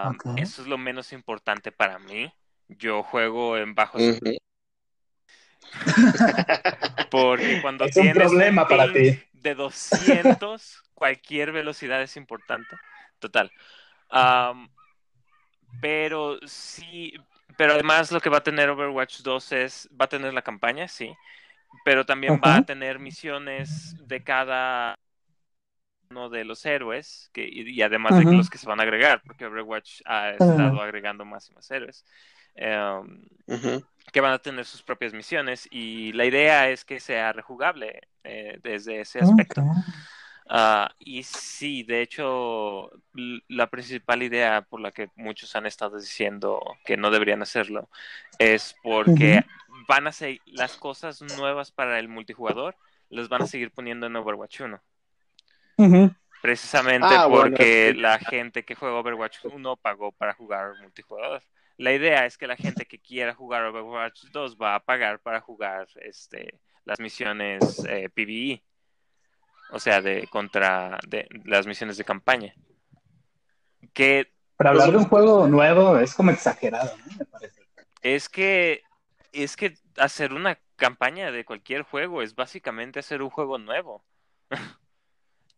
[0.05, 0.25] Ok.
[0.37, 2.33] Eso es lo menos importante para mí.
[2.69, 4.39] Yo juego en bajos Ujú.
[7.11, 9.19] porque cuando Es un tienes problema para ti.
[9.33, 12.77] de 200, cualquier velocidad es importante.
[13.19, 13.51] Total.
[15.81, 17.15] Pero sí,
[17.57, 20.89] pero además lo que va a tener Overwatch 2 es, va a tener la campaña,
[20.89, 21.15] sí,
[21.85, 24.97] pero también va a tener misiones de cada
[26.11, 29.23] uno de los héroes, que, y, y además de los que se van a agregar,
[29.27, 32.05] porque Overwatch ha estado agregando más y más héroes.
[32.55, 33.25] Em,
[34.13, 38.59] que van a tener sus propias misiones y la idea es que sea rejugable eh,
[38.63, 39.21] desde ese Ok.
[39.21, 39.67] aspecto.
[40.51, 42.91] Ah, y sí, de hecho,
[43.49, 47.89] la principal idea por la que muchos han estado diciendo que no deberían hacerlo
[48.39, 49.45] es porque
[49.87, 52.77] van a ser las cosas nuevas para el multijugador,
[53.11, 54.81] las van a seguir poniendo en Overwatch 1.
[55.77, 56.15] Ujú.
[56.41, 61.43] Precisamente Ah, porque la gente que juega Overwatch 1 pagó para jugar multijugador.
[61.77, 65.41] La idea es que la gente que quiera jugar Overwatch 2 va a pagar para
[65.41, 68.63] jugar este, las misiones eh, PvE.
[69.71, 72.55] O sea, de contra de las misiones de campaña.
[73.93, 77.17] Que Para hablar de un juego nuevo es como exagerado, ¿no?
[77.19, 77.63] Me parece.
[78.03, 78.83] es que
[79.33, 84.05] es que hacer una campaña de cualquier juego es básicamente hacer un juego nuevo.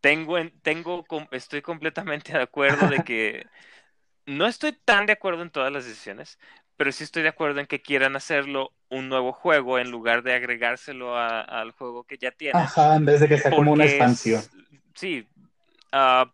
[0.01, 3.45] tengo en- tengo estoy completamente de acuerdo de que
[4.25, 6.39] no estoy tan de acuerdo en todas las decisiones,
[6.75, 10.33] pero sí estoy de acuerdo en que quieran hacerlo un nuevo juego en lugar de
[10.33, 12.61] agregárselo a- al juego que ya tienen.
[12.61, 14.43] Ajá, en vez de que sea como una es- expansión.
[14.93, 15.27] sí,
[15.93, 16.31] ah,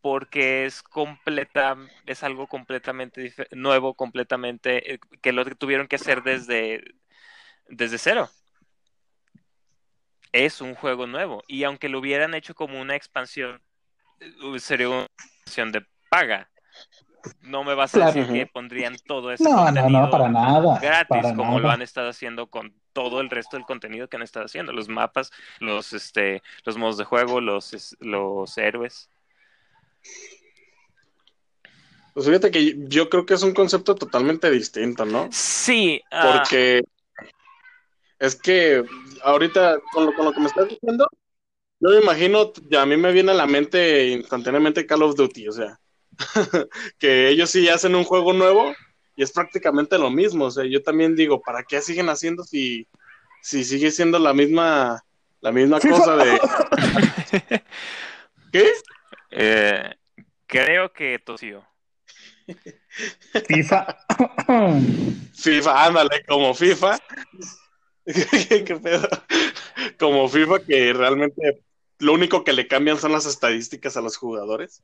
[0.00, 1.76] porque es completa,
[2.06, 6.82] es algo completamente nuevo, completamente, eh, que lo tuvieron que hacer desde,
[7.68, 8.30] desde cero.
[10.32, 11.42] Es un juego nuevo.
[11.48, 13.60] Y aunque lo hubieran hecho como una expansión,
[14.20, 16.48] eh, sería una expansión de paga.
[17.42, 18.20] No me vas a Claro.
[18.20, 20.78] decir que pondrían todo ese No, no, contenido no, para nada.
[20.80, 24.22] gratis, para como lo han estado haciendo con todo el resto del contenido que han
[24.22, 29.08] estado haciendo, los mapas, los este, los modos de juego, los los héroes.
[32.14, 35.28] Pues fíjate que yo creo que es un concepto totalmente distinto, ¿no?
[35.30, 36.82] Sí, ah, Porque
[38.18, 38.84] es que
[39.22, 41.06] ahorita con lo, con lo que me estás diciendo,
[41.80, 45.52] Yo me imagino, a mí me viene a la mente instantáneamente Call of Duty, o
[45.52, 45.80] sea,
[46.98, 48.74] que ellos sí hacen un juego nuevo
[49.16, 52.86] y es prácticamente lo mismo, o sea, yo también digo, ¿para qué siguen haciendo si,
[53.42, 55.04] si sigue siendo la misma,
[55.40, 56.40] la misma cosa de...
[58.52, 58.70] ¿Qué?
[59.30, 59.94] Eh,
[60.46, 61.64] creo que tosió.
[63.46, 63.96] FIFA.
[65.34, 66.98] FIFA, ándale, como FIFA.
[68.04, 69.08] ¿Qué pedo?
[69.98, 71.62] Como FIFA que realmente
[72.00, 74.82] lo único que le cambian son las estadísticas a los jugadores.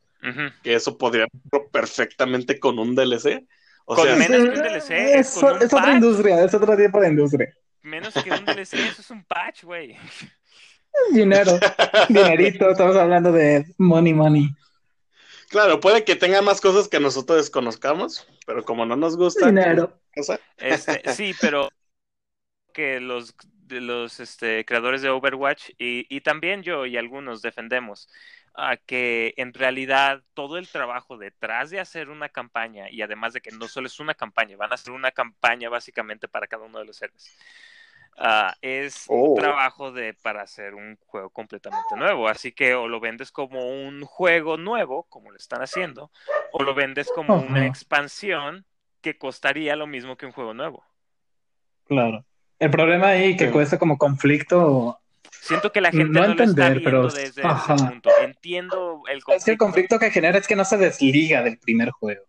[0.62, 1.26] Que eso podría
[1.72, 3.44] perfectamente con un DLC.
[3.84, 4.90] O con sea, menos que un DLC.
[4.90, 7.56] Es, es otra industria, es otro tipo de industria.
[7.82, 9.96] Menos que un DLC, eso es un patch, güey.
[11.12, 11.58] Dinero,
[12.08, 14.50] dinerito, estamos hablando de money, money.
[15.48, 19.46] Claro, puede que tenga más cosas que nosotros desconozcamos, pero como no nos gusta.
[19.46, 20.00] Dinero.
[20.56, 21.68] Este, sí, pero
[22.72, 23.34] que los,
[23.68, 28.08] los este, creadores de Overwatch y, y, también yo y algunos defendemos
[28.54, 33.40] a que en realidad todo el trabajo detrás de hacer una campaña y además de
[33.40, 36.78] que no solo es una campaña, van a hacer una campaña básicamente para cada uno
[36.78, 37.36] de los héroes.
[38.18, 39.32] Uh, es Oh.
[39.32, 42.28] un trabajo de para hacer un juego completamente nuevo.
[42.28, 46.10] Así que o lo vendes como un juego nuevo, como lo están haciendo,
[46.52, 48.64] o lo vendes como una expansión
[49.02, 50.82] que costaría lo mismo que un juego nuevo.
[51.84, 52.24] Claro.
[52.58, 53.52] El problema ahí que Sí.
[53.52, 54.98] cuesta como conflicto.
[55.30, 57.74] Siento que la gente No no, lo está entender, viendo pero- desde ajá.
[57.74, 58.10] ese punto.
[58.22, 59.32] Entiendo el conflicto.
[59.36, 62.24] Es que el conflicto que genera es que no se desliga del primer juego.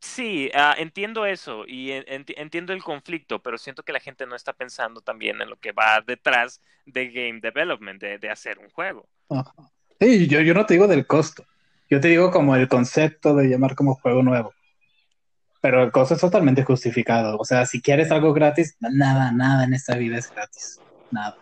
[0.00, 4.26] Sí, ah, entiendo eso y en- enti- entiendo el conflicto, pero siento que la gente
[4.26, 8.58] no está pensando también en lo que va detrás de game development, de, de hacer
[8.58, 9.06] un juego.
[9.28, 9.52] Ajá.
[10.00, 11.44] Sí, yo, yo no te digo del costo.
[11.90, 14.54] Yo te digo como el concepto de llamar como juego nuevo.
[15.64, 17.38] Pero el costo es totalmente justificado.
[17.38, 20.82] O sea, si quieres algo gratis, nada, nada en esta vida es gratis.
[21.10, 21.38] Nada.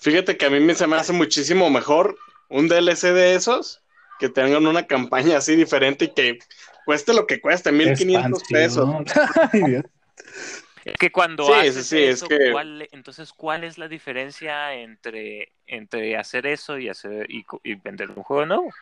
[0.00, 2.16] Fíjate que a mí me, se me hace muchísimo mejor
[2.48, 3.80] un DLC de esos
[4.18, 6.40] que tengan una campaña así diferente y que
[6.84, 8.88] cueste lo que cueste, 1500 pesos.
[9.52, 9.84] Ay, Dios.
[10.84, 13.86] Es que cuando Sí, haces sí, sí, es eso, que- ¿cuál- entonces, ¿cuál es la
[13.86, 18.72] diferencia entre, entre hacer eso y hacer y, y vender un juego nuevo?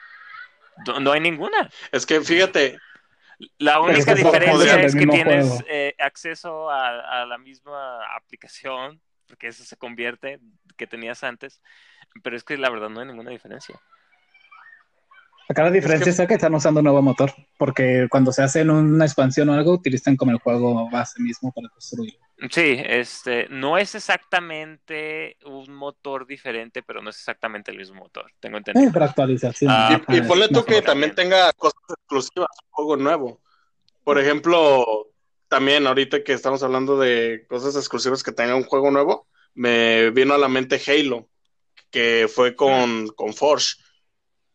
[0.87, 1.69] No, no hay ninguna.
[1.93, 2.79] Es que fíjate,
[3.59, 9.49] La única que diferencia es que tienes eh, acceso a, a la misma aplicación, porque
[9.49, 10.41] eso se convierte
[10.77, 11.61] que tenías antes,
[12.23, 13.79] pero es que la verdad no hay ninguna diferencia.
[15.49, 18.43] Acá la diferencia Es que- es que están usando un nuevo motor, porque cuando se
[18.43, 22.19] hacen una expansión o algo, utilizan como el juego base mismo para construirlo.
[22.51, 28.31] Sí, este, no es exactamente un motor diferente, pero no es exactamente el mismo motor,
[28.41, 28.93] tengo Eh, entendido.
[28.93, 29.71] para actualización.
[29.73, 33.41] Ah, y, y Ajá, ponle tú que también tenga cosas exclusivas, un juego nuevo.
[34.05, 35.09] Por ejemplo,
[35.49, 40.35] también ahorita que estamos hablando de cosas exclusivas que tenga un juego nuevo, me vino
[40.35, 41.29] a la mente Halo,
[41.91, 43.77] que fue con, con Forge,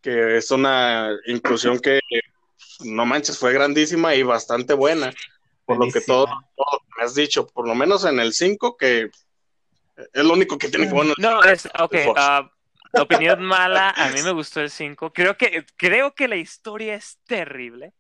[0.02, 2.00] que es una inclusión que
[2.80, 5.14] no manches, fue grandísima y bastante buena.
[5.66, 8.34] Por lo que todo, todo lo que me has dicho, por lo menos en el
[8.34, 9.10] 5, que
[9.96, 11.14] es lo único que tiene que bueno.
[11.18, 12.52] No, es, ok, ah,
[12.94, 15.14] opinión mala, a mí me gustó el 5.
[15.14, 17.94] Creo que, creo que la historia es terrible.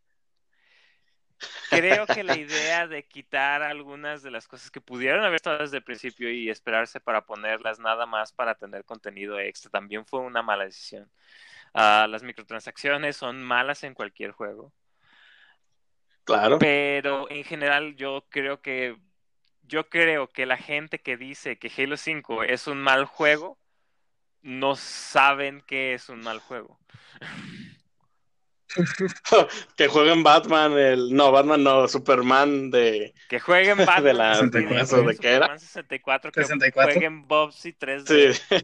[1.70, 5.78] Creo que la idea de quitar algunas de las cosas que pudieron haber estado desde
[5.78, 10.43] el principio y esperarse para ponerlas nada más para tener contenido extra también fue una
[10.43, 11.10] mala decisión.
[11.74, 14.74] Ah, las microtransacciones son malas en cualquier juego.
[16.24, 16.60] Claro.
[16.60, 18.98] Pero en general yo creo que
[19.64, 23.58] yo creo que la gente que dice que Halo 5 es un mal juego
[24.42, 26.80] no saben que es un mal juego.
[29.76, 35.04] que jueguen Batman, el no, Batman no, Superman de Que jueguen Batman De la- 64,
[35.04, 35.46] ¿de qué era?
[35.46, 36.92] Superman 64, que 64.
[36.94, 38.34] jueguen Bobsy 3D.
[38.34, 38.56] sí.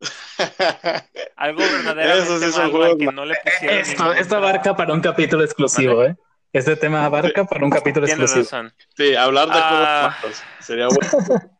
[1.36, 5.44] Algo verdaderamente Esos sí malo que no le pusieron Esto, esto abarca para un capítulo
[5.44, 6.16] exclusivo, ¿eh?
[6.52, 8.62] Este tema abarca para un capítulo Tienes exclusivo.
[8.62, 10.16] razón, Sí, hablar de Ah.
[10.20, 11.50] juegos malos sería bueno.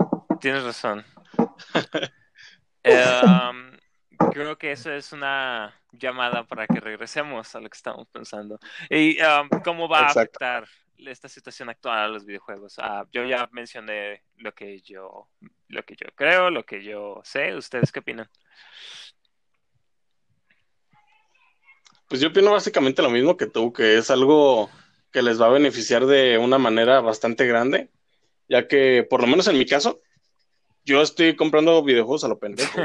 [0.40, 1.04] tienes razón.
[2.84, 3.76] Um,
[4.32, 8.58] creo que eso es una llamada para que regresemos a lo que estamos pensando.
[8.88, 10.18] ¿Y um, cómo va Exacto.
[10.18, 12.78] a afectar esta situación actual a los videojuegos?
[12.78, 15.28] Ah, yo ya mencioné lo que yo,
[15.70, 17.54] lo que yo creo, lo que yo sé.
[17.54, 18.28] ¿Ustedes qué opinan?
[22.08, 24.68] Pues yo opino básicamente lo mismo que tú, que es algo
[25.12, 27.88] que les va a beneficiar de una manera bastante grande,
[28.48, 30.00] ya que por lo menos en mi caso,
[30.84, 32.80] yo estoy comprando videojuegos a lo pendejo.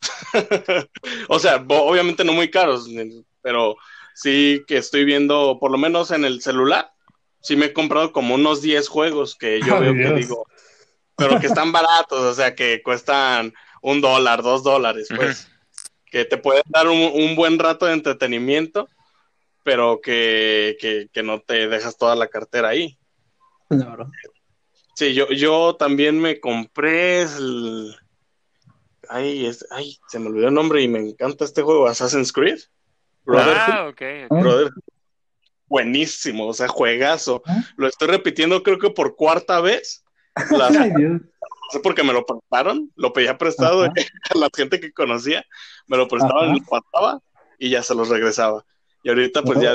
[1.28, 2.88] o sea, obviamente no muy caros,
[3.40, 3.76] pero
[4.14, 6.90] sí que estoy viendo, por lo menos en el celular,
[7.40, 10.46] sí me he comprado como unos 10 juegos que yo Ay, veo que digo,
[11.16, 13.52] pero que están baratos, o sea, que cuestan
[13.82, 15.48] un dólar, dos dólares, pues,
[16.06, 18.88] que te pueden dar un, buen rato de entretenimiento,
[19.62, 20.76] pero que,
[21.12, 22.98] que, no te dejas toda la cartera ahí.
[23.68, 24.10] Claro.
[24.94, 27.94] Sí, yo, yo también me compré el...
[29.08, 29.66] Ay, es...
[29.70, 32.60] Ay, se me olvidó el nombre y me encanta este juego, Assassin's Creed.
[33.28, 34.02] Ah, ok.
[35.66, 37.42] Buenísimo, o sea, juegazo.
[37.46, 37.62] ¿Ah?
[37.76, 40.04] Lo estoy repitiendo creo que por cuarta vez.
[40.36, 45.44] No sé por qué me lo prestaron, lo pedía prestado a la gente que conocía,
[45.86, 47.20] me lo prestaban, lo pasaba
[47.58, 48.64] y ya se los regresaba.
[49.02, 49.74] Y ahorita pues ya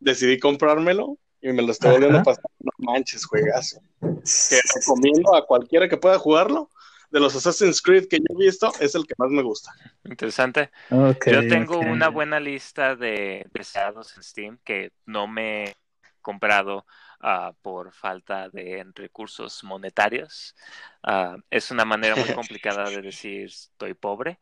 [0.00, 2.44] decidí comprármelo y me lo estoy volviendo a pasar.
[2.60, 3.80] No manches, juegazo.
[4.00, 6.70] Que recomiendo a cualquiera que pueda jugarlo.
[7.10, 9.70] De los Assassin's Creed que yo he visto, es el que más me gusta.
[10.02, 10.70] Interesante.
[10.90, 15.74] yo tengo una buena lista de deseados en Steam que no me he
[16.22, 16.86] comprado
[17.22, 20.54] uh, por falta de recursos monetarios.
[21.02, 24.38] Uh, es una manera muy complicada de decir estoy pobre.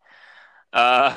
[0.72, 1.10] Uh,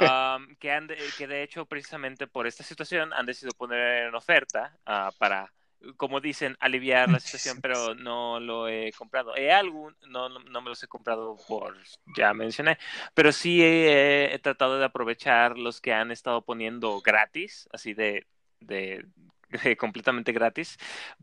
[0.00, 4.14] um, que, han de, que de hecho precisamente por esta situación han decidido poner en
[4.14, 4.76] oferta
[5.18, 5.50] para
[5.96, 9.36] como dicen, aliviar la situación, pero no lo he comprado.
[9.36, 11.76] He algún, no, no, me los he comprado por,
[12.16, 12.78] ya mencioné,
[13.14, 18.26] pero sí he, he, tratado de aprovechar los que han estado poniendo gratis, así de,
[18.60, 19.06] de
[19.78, 20.78] completamente gratis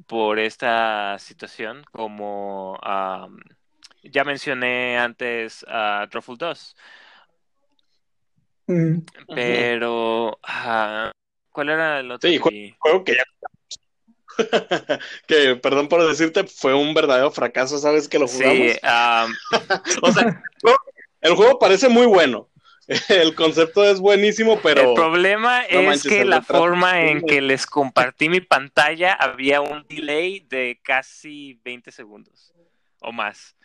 [0.07, 2.79] por esta situación, como
[4.03, 6.75] ya mencioné antes a uh, 2.
[8.67, 8.99] Mm,
[9.35, 10.39] pero,
[11.51, 12.29] ¿cuál era el otro?
[12.29, 12.37] Sí,
[12.79, 13.23] juego que ya
[15.27, 18.73] que, perdón por decirte, fue un verdadero fracaso, ¿sabes que lo jugamos?
[18.73, 18.79] Sí,
[20.01, 20.43] o sea,
[21.21, 22.49] el juego parece muy bueno,
[23.09, 24.89] el concepto es buenísimo, pero...
[24.89, 30.41] El problema es que la forma en que les compartí mi pantalla había un delay
[30.41, 32.53] de casi 20 segundos
[32.99, 33.55] o más.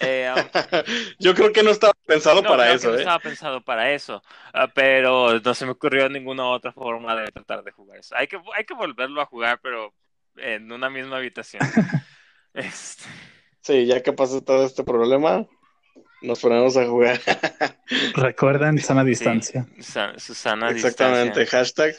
[0.00, 0.32] Eh,
[1.18, 2.88] Yo creo que no estaba pensado para eso.
[2.88, 2.98] No ¿eh?
[2.98, 7.64] estaba pensado para eso, ah, pero no se me ocurrió ninguna otra forma de tratar
[7.64, 8.14] de jugar eso.
[8.16, 9.94] Hay que, hay que volverlo a jugar, pero
[10.36, 11.62] en una misma habitación.
[12.54, 13.04] Este.
[13.60, 15.46] Sí, ya que pasó todo este problema,
[16.22, 17.20] nos ponemos a jugar.
[18.14, 19.66] Recuerden sana distancia.
[20.16, 21.94] Susana Exactamente, hashtag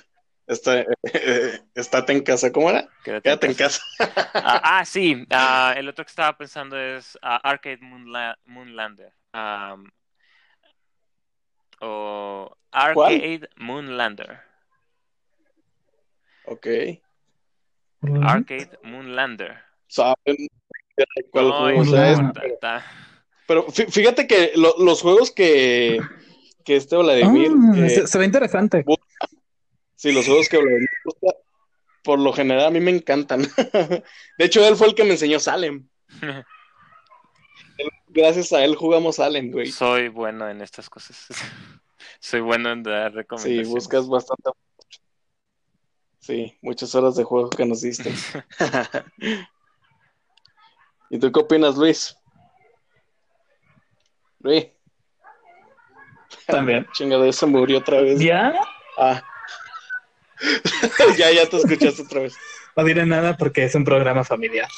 [0.49, 0.85] está,
[1.75, 2.51] estate en casa.
[2.51, 2.87] ¿Cómo era?
[3.03, 3.81] Quédate, en casa.
[4.33, 9.13] Ah, ah, sí, ah, el otro que estaba pensando es ah, Arcade Moonlander.
[11.81, 14.41] o Arcade Moonlander.
[16.45, 16.67] Ok.
[18.23, 19.57] Arcade Moonlander.
[19.87, 20.47] ¿Saben
[21.31, 22.19] cuál juego es?
[23.49, 25.99] Pero fíjate que los juegos que,
[26.63, 27.51] que este Vladimir.
[27.51, 28.85] Ah, se, ve interesante.
[29.95, 30.87] sí, los juegos que Vladimir
[32.03, 33.41] por lo general a mí me encantan.
[34.37, 35.89] de hecho, él fue el que me enseñó Salem.
[38.09, 39.71] Gracias a él jugamos Salem, güey.
[39.71, 41.25] Soy bueno en estas cosas.
[42.19, 43.65] Soy bueno en dar recomendaciones.
[43.67, 44.51] Sí, buscas bastante.
[46.19, 48.13] Sí, muchas horas de juego que nos diste.
[51.09, 52.15] ¿Y tú qué opinas, Luis?
[54.39, 54.67] Luis.
[56.47, 56.87] También.
[56.93, 58.19] Chingada, se murió otra vez.
[58.19, 58.53] ¿Ya?
[58.97, 59.21] Ah.
[61.17, 62.35] ya, ya te escuchaste otra vez.
[62.75, 64.69] No diré nada porque es un programa familiar.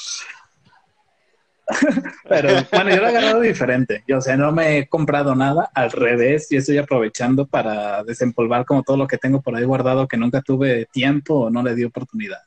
[2.28, 4.04] Pero bueno, yo lo he agarrado diferente.
[4.06, 8.64] Yo, o sea, no me he comprado nada, al revés, y estoy aprovechando para desempolvar
[8.64, 11.74] como todo lo que tengo por ahí guardado que nunca tuve tiempo o no le
[11.74, 12.40] di oportunidad.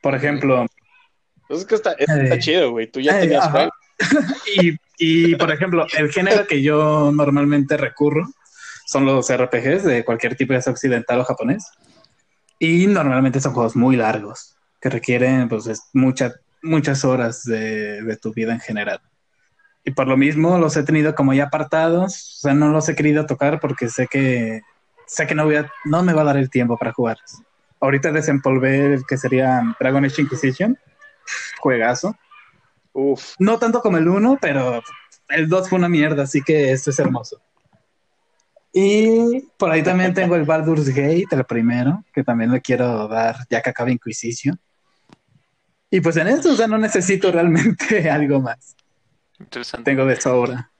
[0.00, 0.66] Por ejemplo.
[1.46, 2.90] Pues es que está, está chido, güey.
[2.90, 3.50] Tú ya tenías
[4.98, 8.26] y, por ejemplo, el género que yo normalmente recurro
[8.86, 11.66] son los RPGs de cualquier tipo, de occidental o japonés.
[12.58, 18.52] Y normalmente son juegos muy largos, que requieren pues, muchas muchas horas de, tu vida
[18.52, 19.00] en general.
[19.84, 22.94] Y por lo mismo los he tenido como ya apartados, o sea, no los he
[22.94, 24.62] querido tocar porque sé que
[25.06, 27.18] sé que no, voy a, no me va a dar el tiempo para jugar.
[27.80, 30.78] Ahorita desempolvé el que sería Dragon Age Inquisition,
[31.60, 32.16] juegazo.
[33.38, 34.82] No tanto como el 1, pero
[35.28, 37.40] el 2 fue una mierda, así que esto es hermoso.
[38.72, 43.36] Y por ahí también tengo el Baldur's Gate, el primero, que también le quiero dar
[43.50, 44.58] ya que acaba Inquisition.
[45.90, 48.76] Y pues en esto, o sea, no necesito realmente algo más.
[49.38, 49.90] Interesante.
[49.90, 50.70] Tengo de sobra.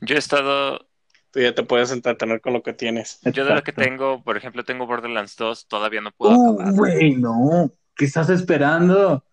[0.00, 0.86] Yo he estado.
[1.30, 3.18] Tú ya te puedes entretener con lo que tienes.
[3.22, 6.74] Yo de lo que tengo, por ejemplo, tengo Borderlands 2, todavía no puedo uh, acabar.
[6.74, 7.70] Güey, no.
[7.96, 9.24] ¿Qué estás esperando?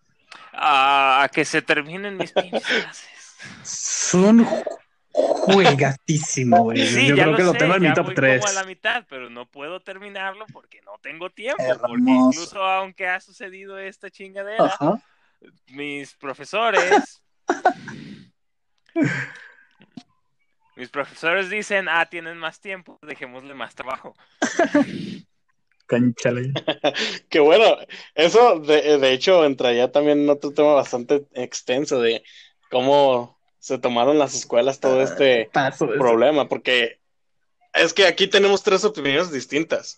[0.56, 3.36] a que se terminen mis pinches clases.
[3.62, 4.46] Son
[5.12, 6.86] juegatísimo, güey.
[6.86, 8.40] Sí, Yo ya creo lo que lo sé, tengo en mi top voy 3.
[8.40, 11.62] como a la mitad, pero no puedo terminarlo porque no tengo tiempo.
[11.86, 15.00] Porque incluso aunque ha sucedido esta chingadera, Ajá.
[15.68, 17.22] mis profesores.
[20.76, 24.14] mis profesores dicen, ah, tienen más tiempo, dejémosle más trabajo.
[25.98, 26.52] Cánchale.
[27.28, 27.76] Que bueno,
[28.14, 32.22] eso de, de hecho entraría también en otro tema bastante extenso de
[32.70, 36.00] cómo se tomaron las escuelas todo este Paso de eso.
[36.00, 37.00] problema, porque
[37.72, 39.96] es que aquí tenemos tres opiniones distintas.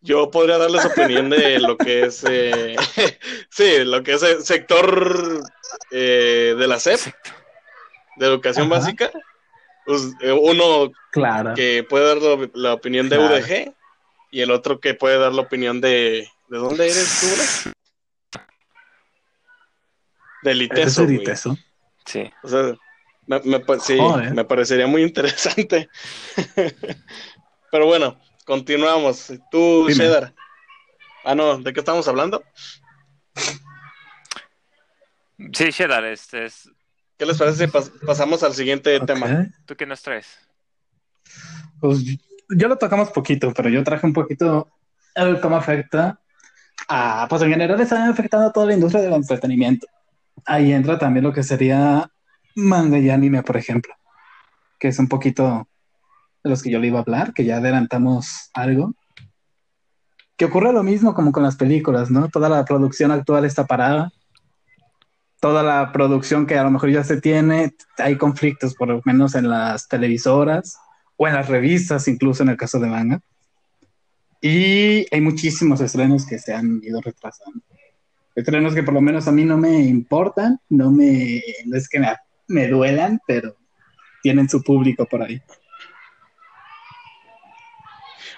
[0.00, 2.76] Yo podría darles opinión de lo que es, eh,
[3.50, 5.42] sí, lo que es el sector
[5.90, 7.00] eh, de la SEP,
[8.16, 8.80] de educación Ajá.
[8.80, 9.10] básica.
[9.86, 11.54] Pues, eh, uno Claro.
[11.54, 13.34] que puede dar la, la opinión de Claro.
[13.34, 13.74] UDG
[14.30, 16.28] y el otro que puede dar la opinión de...
[16.48, 17.26] ¿De dónde eres tú,
[17.66, 17.72] bro?
[20.42, 21.10] Del ITESO, es.
[21.10, 21.58] Iteso.
[22.06, 22.30] Sí.
[22.42, 22.74] O sea,
[23.26, 24.32] me, me sí, Joder.
[24.34, 25.88] me parecería muy interesante.
[27.70, 29.32] Pero bueno, continuamos.
[29.50, 30.04] Tú, Dime.
[30.04, 30.34] Shedar.
[31.24, 32.42] Ah, no, ¿de qué estamos hablando?
[35.52, 36.70] Sí, Shedar, este es.
[37.18, 39.48] ¿Qué les parece si pas- pasamos al siguiente tema?
[39.66, 40.38] ¿Tú qué nos traes?
[41.80, 41.98] Pues
[42.50, 44.68] ya lo tocamos poquito, pero yo traje un poquito
[45.14, 46.20] el cómo afecta
[46.88, 49.86] a, pues en general está afectando a toda la industria del entretenimiento.
[50.46, 52.10] Ahí entra también lo que sería
[52.54, 53.94] manga y anime, por ejemplo,
[54.78, 55.68] que es un poquito
[56.42, 58.94] de los que yo le iba a hablar, que ya adelantamos algo.
[60.36, 62.28] Que ocurre lo mismo como con las películas, ¿no?
[62.28, 64.12] Toda la producción actual está parada.
[65.40, 69.34] Toda la producción que a lo mejor ya se tiene, hay conflictos, por lo menos
[69.34, 70.78] en las televisoras
[71.18, 73.20] o en las revistas, incluso en el caso de manga.
[74.40, 77.60] Y hay muchísimos estrenos que se han ido retrasando.
[78.36, 81.98] Estrenos que por lo menos a mí no me importan, no me, no es que
[81.98, 82.14] me,
[82.46, 83.56] me duelan, pero
[84.22, 85.42] tienen su público por ahí.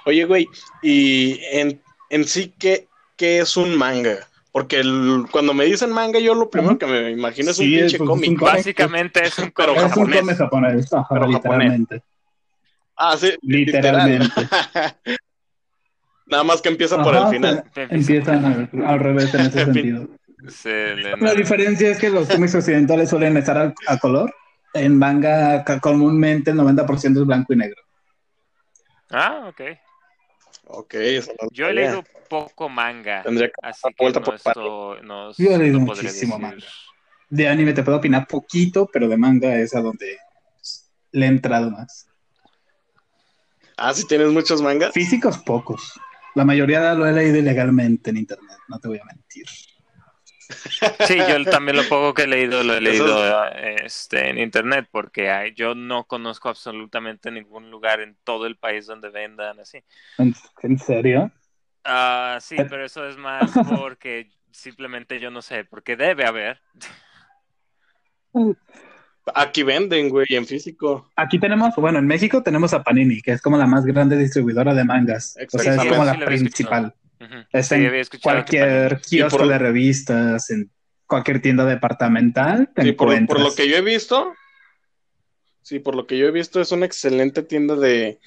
[0.07, 0.49] Oye, güey,
[0.83, 4.16] y en, en sí, ¿qué, qué es un manga?
[4.53, 7.76] Porque el- cuando me dicen manga, yo lo primero que me imagino es un Sí,
[7.76, 8.41] pinche pues, es cómic.
[8.41, 10.20] Básicamente es un cómic es un japonés.
[10.20, 12.03] cómic japonés, ajá, Pero literalmente.
[13.03, 14.42] Ah, sí, Literalmente.
[14.42, 14.96] literal.
[16.26, 17.64] Nada más que empieza por el final.
[17.74, 20.07] Empiezan al, al revés en ese sentido.
[21.18, 24.34] La diferencia es que los cómics occidentales suelen estar a, a color.
[24.74, 27.82] En manga comúnmente el 90% es blanco y negro.
[29.09, 29.62] Ah, ok.
[30.66, 34.24] Ok, eso no lo Yo he leído poco manga, Tendría que así que vuelta no,
[34.26, 36.38] por esto, no, Yo he leído muchísimo decir.
[36.38, 36.66] manga.
[37.30, 40.18] De anime te puedo opinar poquito, pero de manga es a donde
[41.12, 42.10] le he entrado más.
[43.83, 44.93] Ah, si tienes muchos mangas.
[44.93, 45.99] Físicos pocos.
[46.35, 49.47] La mayoría lo he leído ilegalmente en internet, no te voy a mentir.
[51.07, 53.47] Sí, yo también lo poco que he leído lo he leído
[53.83, 58.87] este, en internet porque hay- yo no conozco absolutamente ningún lugar en todo el país
[58.87, 59.83] donde vendan así.
[60.18, 61.33] ¿En, en serio?
[61.85, 66.61] Ah, sí, pero eso es más porque simplemente yo no sé, porque debe haber.
[69.35, 71.11] Aquí venden, güey, en físico.
[71.14, 74.75] Aquí tenemos, bueno, en México tenemos a Panini, que es como la más grande distribuidora
[74.75, 75.37] de mangas.
[75.53, 76.95] O sea, es como la principal.
[77.53, 80.71] Está Sí, en cualquier kiosco por- de revistas, en
[81.07, 82.71] cualquier tienda departamental.
[82.75, 84.33] te Sí, por, por lo que yo he visto.
[85.62, 88.18] Sí, por lo que yo he visto, es una excelente tienda de,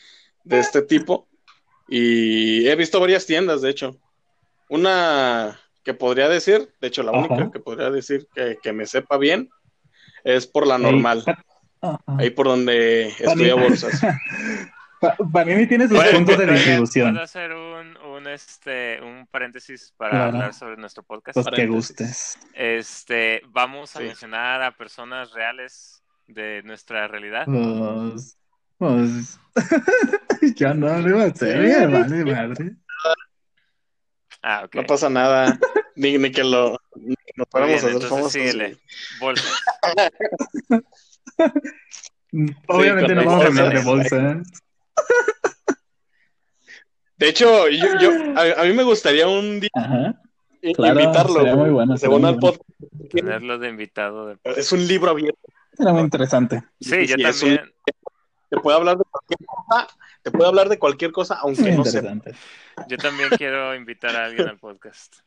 [0.43, 1.27] de este tipo.
[1.87, 3.97] Y he visto varias tiendas, de hecho.
[4.69, 7.19] Una que podría decir, de hecho, la Ajá.
[7.33, 9.49] única que podría decir que, que me sepa bien,
[10.23, 11.23] es por la normal.
[11.81, 11.99] Ajá.
[12.17, 13.99] Ahí por donde estudia bolsas.
[15.01, 17.11] Pa- Panini tiene sus Oye, puntos de distribución.
[17.11, 20.25] ¿Puedo hacer un, un, este, un paréntesis para Claro.
[20.37, 21.35] hablar sobre nuestro podcast?
[21.35, 21.75] Los que paréntesis.
[21.97, 22.39] gustes.
[22.53, 24.05] Este, vamos a Sí.
[24.05, 27.43] mencionar a personas reales de nuestra realidad.
[27.45, 28.37] Pues,
[28.77, 29.39] pues,
[30.55, 32.71] ya no lo iba a hacer, vale madre.
[34.41, 34.75] Ah, ok.
[34.75, 35.59] No pasa nada.
[35.95, 38.31] Ni, ni que lo ni que nos fuéramos bien, a hacer famosos.
[38.33, 38.77] síguele.
[39.19, 39.59] Bolsas.
[42.67, 44.11] Obviamente con no vamos a hablar de bolsas.
[44.23, 44.63] bolsas.
[47.17, 50.19] De hecho, yo, yo- a, a mí me gustaría un día Ajá.
[50.75, 51.33] Claro, invitarlo.
[51.35, 52.63] sería güey, muy bueno, según al podcast.
[53.11, 54.27] Tenerlo de invitado.
[54.27, 54.37] De...
[54.55, 55.39] Es un libro abierto.
[55.77, 56.63] Era muy interesante.
[56.79, 57.73] Sí, yo Sí, un- también.
[58.49, 59.87] Te puede hablar de cualquier cosa.
[60.21, 62.33] Te puede hablar de cualquier cosa, aunque Muy no interesante.
[62.87, 65.17] Yo también quiero invitar a alguien al podcast.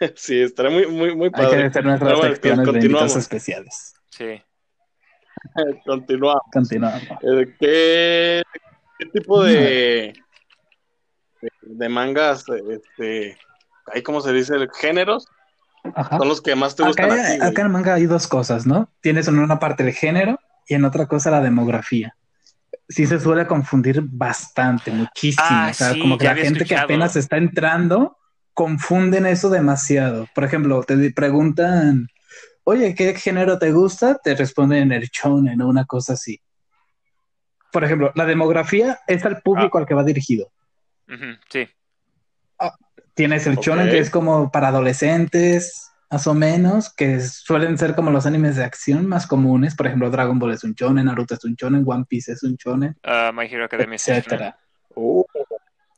[0.16, 1.66] Sí, estaría muy, muy, muy Hay que padre.
[1.66, 2.84] hacer nuestras bueno, secciones de continuamos.
[2.84, 3.94] invitados especiales.
[4.10, 4.42] Sí.
[5.86, 6.42] Continuamos.
[6.52, 7.02] Continuamos.
[7.22, 8.42] Eh, ¿Qué,
[8.98, 10.12] qué tipo de,
[11.40, 13.38] de, de mangas, este,
[13.86, 15.26] hay como se dice, géneros
[16.18, 17.10] son los que más te gustan.
[17.10, 18.92] Acá, acá en el manga hay dos cosas, ¿no?
[19.00, 22.14] Tienes en una parte el género y en otra cosa la demografía.
[22.88, 25.46] Sí se suele confundir bastante, muchísimo.
[25.48, 28.18] Ah, o sea, sí, como que la gente que apenas está entrando
[28.60, 30.28] confunden eso demasiado.
[30.34, 32.08] Por ejemplo, te preguntan,
[32.64, 34.18] oye, ¿qué género te gusta?
[34.22, 36.38] Te responden el shonen o una cosa así.
[37.72, 39.80] Por ejemplo, la demografía es al público Ah.
[39.80, 40.52] al que va dirigido.
[41.48, 41.66] Sí.
[43.14, 43.64] Tienes el Ok.
[43.64, 48.56] shonen que es como para adolescentes, más o menos, que suelen ser como los animes
[48.56, 49.74] de acción más comunes.
[49.74, 52.56] Por ejemplo, Dragon Ball es un shonen, Naruto es un shonen, One Piece es un
[52.56, 54.58] shonen, Ah, My Hero Academia es un etcétera.
[54.94, 55.24] Uh,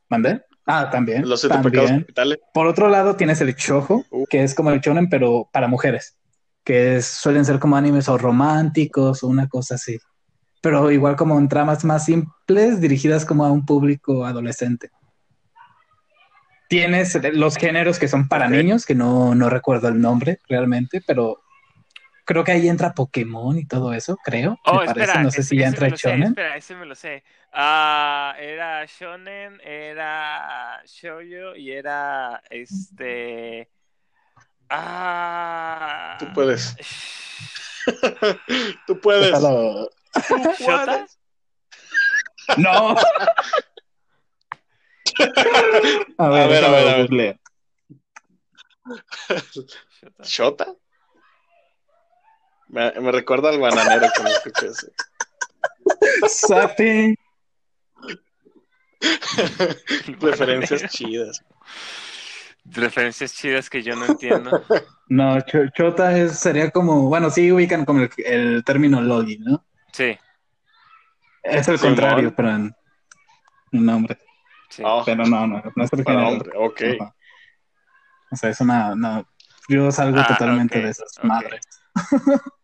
[0.07, 0.43] ¿Mandé?
[0.65, 1.27] Ah, también.
[1.27, 2.01] los siete pecados también.
[2.01, 2.39] capitales.
[2.53, 4.25] Por otro lado, tienes el shojo, Uh.
[4.29, 6.17] que es como el shonen, pero para mujeres,
[6.63, 9.97] que es- suelen ser como animes o románticos o una cosa así.
[10.61, 14.89] Pero igual como en tramas más simples, dirigidas como a un público adolescente.
[16.69, 21.42] Tienes los géneros que son para niños, que no, no recuerdo el nombre realmente, pero
[22.25, 24.57] creo que ahí entra Pokémon y todo eso, creo.
[24.65, 25.01] Oh, me parece.
[25.03, 26.27] espera, no sé ese- si ya entra lo sé, shonen.
[26.29, 27.23] espera, ese me lo sé.
[27.51, 33.69] Ah, era shonen, era shoujo y era este
[34.69, 36.75] ah Tú puedes.
[38.87, 39.27] Tú puedes.
[39.27, 39.89] Déjalo.
[40.59, 41.05] ¿Shota?
[42.57, 42.95] No.
[46.17, 47.39] A A ver, ver, a ver, a ver.
[50.23, 50.75] Shota.
[52.73, 54.91] Me, me recuerda al bananero que no escuché ese.
[56.27, 57.15] Sapi.
[60.19, 61.43] Referencias chidas.
[62.65, 64.51] Referencias chidas que yo no entiendo.
[65.09, 69.63] No, cho- chota es, sería como, bueno, sí ubican como el, el término loli, ¿no?
[69.91, 70.17] Sí,
[71.43, 72.73] Es el contrario, pero en,
[73.73, 74.17] en nombre.
[74.69, 74.81] sí.
[74.83, 76.81] Oh, Pero no, no, no es el para hombre, ok.
[78.31, 79.27] O sea, es una, no,
[79.67, 81.23] yo salgo Ah, totalmente de esas ok.
[81.25, 81.67] madres.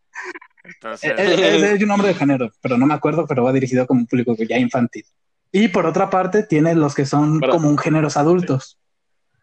[0.63, 3.85] Entonces, Es, es- es un nombre de género, pero no me acuerdo, pero va dirigido
[3.87, 5.05] como un público ya infantil.
[5.51, 8.77] Y por otra parte, tiene los que son como un géneros adultos,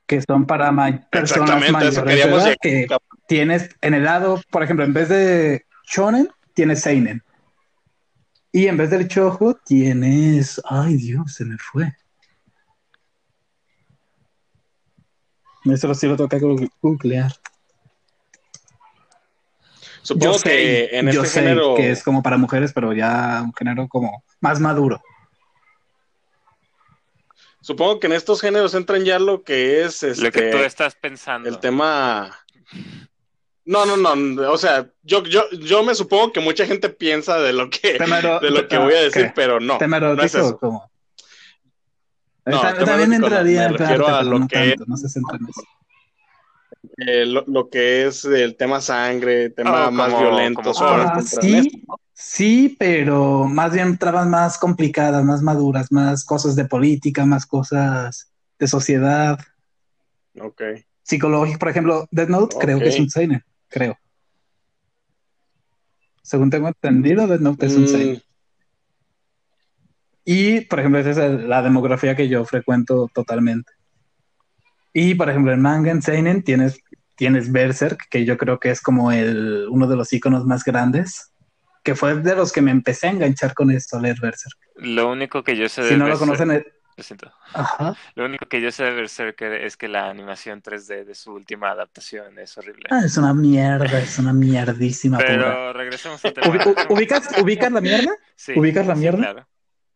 [0.07, 2.87] que son para ma- personas mayores de que
[3.27, 7.23] tienes en el lado, por ejemplo, en vez de shonen, tienes seinen.
[8.53, 10.63] Y en vez del chojo, tienes...
[10.65, 11.93] Ay, Dios, se me fue.
[15.65, 17.33] Eso sí lo tengo que gu- googlear.
[20.07, 21.75] Supongo Yo sé, que en yo este sé género.
[21.75, 25.03] que es como para mujeres, pero ya un género como más maduro.
[27.61, 30.95] Supongo que en estos géneros entran ya lo que es este, lo que tú estás
[30.95, 31.49] pensando.
[31.49, 32.39] el tema.
[33.65, 34.53] No, no, no.
[34.53, 38.39] O sea, yo, yo, yo me supongo que mucha gente piensa de lo que, Temero-
[38.41, 39.79] de lo que voy a decir, pero no.
[39.79, 40.59] Tema no es erótico, eso.
[40.59, 40.91] como.
[42.45, 45.63] No, también entraría en parte, a lo no que- tanto, no se centra en eso.
[46.99, 50.63] Eh, lo, lo que es el tema sangre, tema Oh, más como- violento.
[50.73, 51.83] como Ah, sí,
[52.15, 58.33] sí, pero más bien trabas más complicadas, más maduras, más cosas de política, más cosas
[58.59, 59.39] de sociedad.
[60.41, 60.63] Ok.
[61.03, 61.59] psicológico.
[61.61, 63.97] Por ejemplo, Death Note creo que es un seinen, creo.
[66.23, 68.23] Según tengo entendido, Death Note es un Mm, seinen.
[70.25, 73.71] Y, por ejemplo, esa es la demografía que yo frecuento totalmente.
[74.93, 76.81] Y, por ejemplo, en manga, en Seinen, tienes,
[77.17, 81.33] tienes Berserk, que yo creo que es como el, uno de los iconos más grandes,
[81.83, 84.59] que fue de los que me empecé a enganchar con esto, leer Berserk.
[84.77, 87.31] Lo único que yo sé de Si no lo Berserk- conocen, eh, lo siento.
[87.53, 87.95] ajá.
[88.15, 91.71] Lo único que yo sé de Berserker es que la animación 3D de su última
[91.71, 92.85] adaptación es horrible.
[92.91, 95.29] Ah, es una mierda, es una mierdísima pura.
[95.29, 96.47] Pero regresemos al tema.
[96.49, 98.11] Ubi- u- ¿Ubicas, ¿Ubicas la mierda?
[98.35, 99.19] Sí, ubicas la sí, mierda?
[99.19, 99.49] claro.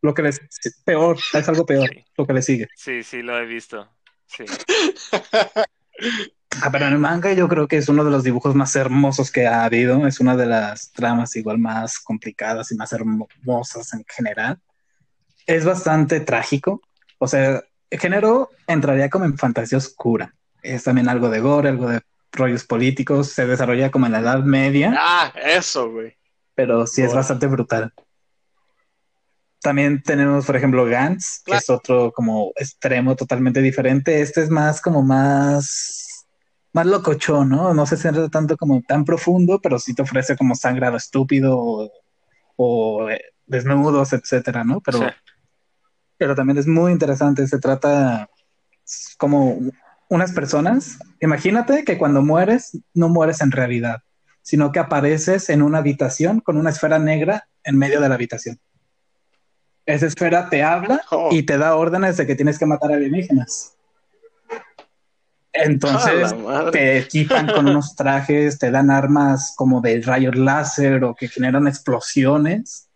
[0.03, 0.41] Lo que les...
[0.85, 2.05] Peor, es algo peor, Sí.
[2.17, 2.69] lo que le sigue.
[2.75, 3.89] Sí, sí, lo he visto.
[4.27, 4.45] Sí.
[6.63, 9.31] Ah, pero en el manga yo creo que es uno de los dibujos más hermosos
[9.31, 10.07] que ha habido.
[10.07, 14.59] Es una de las tramas igual más complicadas y más hermosas en general.
[15.47, 16.83] Es bastante trágico.
[17.19, 20.35] O sea, el género entraría como en fantasía oscura.
[20.63, 22.01] Es también algo de gore, algo de
[22.33, 23.29] rollos políticos.
[23.31, 26.17] Se desarrolla como en la Edad Media, Ah, eso, güey.
[26.55, 27.93] pero sí es bastante brutal.
[29.63, 31.59] También tenemos, por ejemplo, Gantz, que Claro.
[31.61, 34.21] es otro como extremo totalmente diferente.
[34.23, 36.10] Este es más como más,
[36.73, 37.75] más locochón, ¿no?
[37.75, 41.91] No se centra tanto como tan profundo, pero sí te ofrece como sangrado estúpido o,
[42.57, 44.81] o, eh, desnudos, etcétera, ¿no?
[44.81, 45.05] Pero, Sí.
[46.17, 47.47] pero también es muy interesante.
[47.47, 48.29] Se trata
[49.19, 49.59] como
[50.09, 50.99] unas personas.
[51.21, 54.03] Imagínate que cuando mueres, no mueres en realidad,
[54.43, 58.59] sino que apareces en una habitación con una esfera negra en medio de la habitación.
[59.87, 61.29] Esa esfera te habla Oh.
[61.33, 63.77] y te da órdenes de que tienes que matar alienígenas.
[65.63, 66.35] Entonces
[66.73, 71.67] te equipan con unos trajes, te dan armas como de rayos láser o que generan
[71.67, 72.89] explosiones.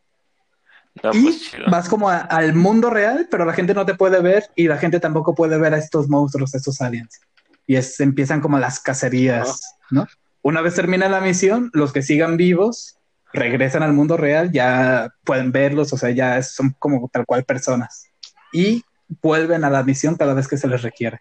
[1.12, 4.68] y pues, vas como al mundo real, pero la gente no te puede ver y
[4.68, 7.20] la gente tampoco puede ver a estos monstruos, a estos aliens.
[7.66, 9.60] Y es, empiezan como las cacerías,
[9.90, 10.06] ¿no?
[10.42, 12.98] Una vez termina la misión, los que sigan vivos
[13.34, 18.06] regresan al mundo real, ya pueden verlos, o sea, ya son como tal cual personas.
[18.52, 18.84] Y
[19.20, 21.20] vuelven a la misión cada vez que se les requiere.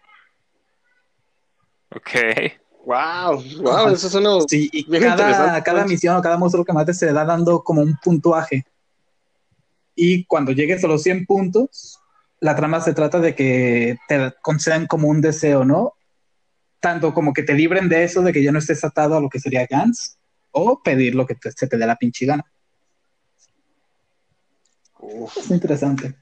[1.94, 2.10] Ok.
[2.84, 7.12] Wow, wow, eso suena sí, y cada, cada misión o cada monstruo que mates se
[7.12, 8.66] da dando como un puntuaje.
[9.94, 11.98] Y cuando llegues a los 100 puntos,
[12.40, 15.94] la trama se trata de que te concedan como un deseo, ¿no?
[16.80, 19.30] Tanto como que te libren de eso, de que ya no estés atado a lo
[19.30, 20.18] que sería Gans,
[20.50, 22.44] o pedir lo que se te dé la pinche gana.
[25.36, 26.14] Es interesante.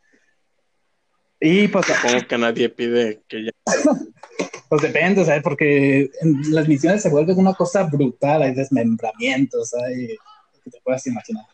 [1.44, 1.86] Y pues.
[1.86, 3.50] Supongo que nadie pide que ya.
[4.68, 5.42] pues depende, ¿sabes?
[5.42, 10.16] Porque en las misiones se vuelve una cosa brutal, hay desmembramientos, hay.
[10.62, 11.44] que te puedas imaginar.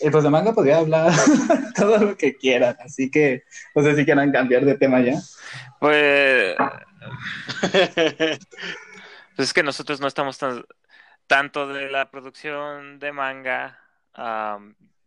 [0.00, 1.12] Y pues de manga podría hablar
[1.76, 3.44] todo lo que quieran, así que
[3.74, 5.20] no sé si quieran cambiar de tema ya.
[5.78, 6.56] Pues.
[9.36, 10.64] pues es que nosotros no estamos tan,
[11.26, 13.78] tanto de la producción de manga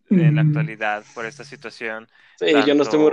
[0.09, 2.07] en la actualidad por esta situación.
[2.37, 3.11] Sí, yo no estoy muy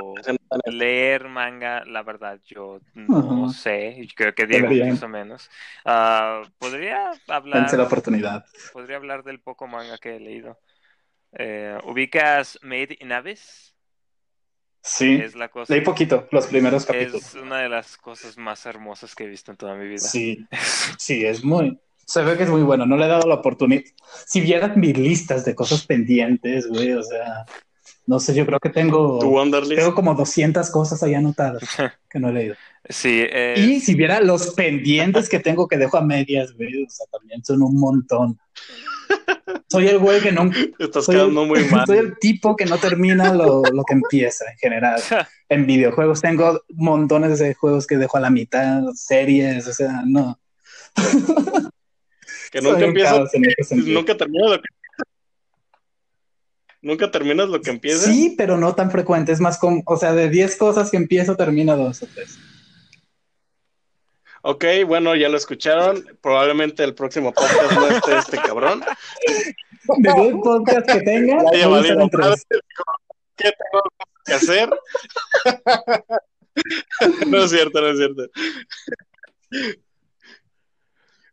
[0.66, 5.50] Leer manga, la verdad, yo no sé, creo que Diego más o menos.
[5.84, 7.72] Ah, podría hablar.
[7.72, 8.44] la oportunidad.
[8.72, 10.58] Podría hablar del poco manga que he leído.
[11.32, 13.74] Eh, ¿Ubicas Made in Abyss?
[14.82, 17.22] Sí, es la cosa, leí poquito, los primeros capítulos.
[17.22, 19.98] Es una de las cosas más hermosas que he visto en toda mi vida.
[19.98, 20.44] Sí,
[20.98, 21.78] sí, es muy,
[22.12, 23.84] se ve que es muy bueno, no le he dado la oportunidad.
[24.26, 27.46] Si vieran mis listas de cosas pendientes, güey, o sea,
[28.04, 29.18] no sé, yo creo que tengo,
[29.66, 31.62] tengo como 200 cosas ahí anotadas
[32.10, 32.54] que no he leído.
[32.86, 33.24] Sí.
[33.56, 37.42] Y si viera los pendientes que tengo que dejo a medias, güey, o sea, también
[37.42, 38.38] son un montón.
[39.70, 40.50] Soy el güey que no.
[40.78, 41.86] Estás quedando muy mal.
[41.86, 45.00] Soy el tipo que no termina lo, lo, que empieza en general.
[45.48, 50.38] En videojuegos tengo montones de juegos que dejo a la mitad, series, o sea, no.
[52.52, 53.30] Que nunca empiezas,
[53.72, 54.68] nunca terminas lo que
[56.82, 58.04] Nunca terminas lo que empiezas.
[58.04, 59.30] Sí, pero no tan frecuente.
[59.30, 62.38] Es más como, o sea, de 10 cosas que empiezo, termino dos o tres.
[64.42, 66.04] Ok, bueno, ya lo escucharon.
[66.20, 68.82] Probablemente el próximo podcast no esté este cabrón.
[69.98, 71.38] De un podcast que tenga,
[73.36, 73.82] ¿Qué tengo
[74.24, 74.70] que hacer?
[77.28, 78.26] no es cierto, no es cierto.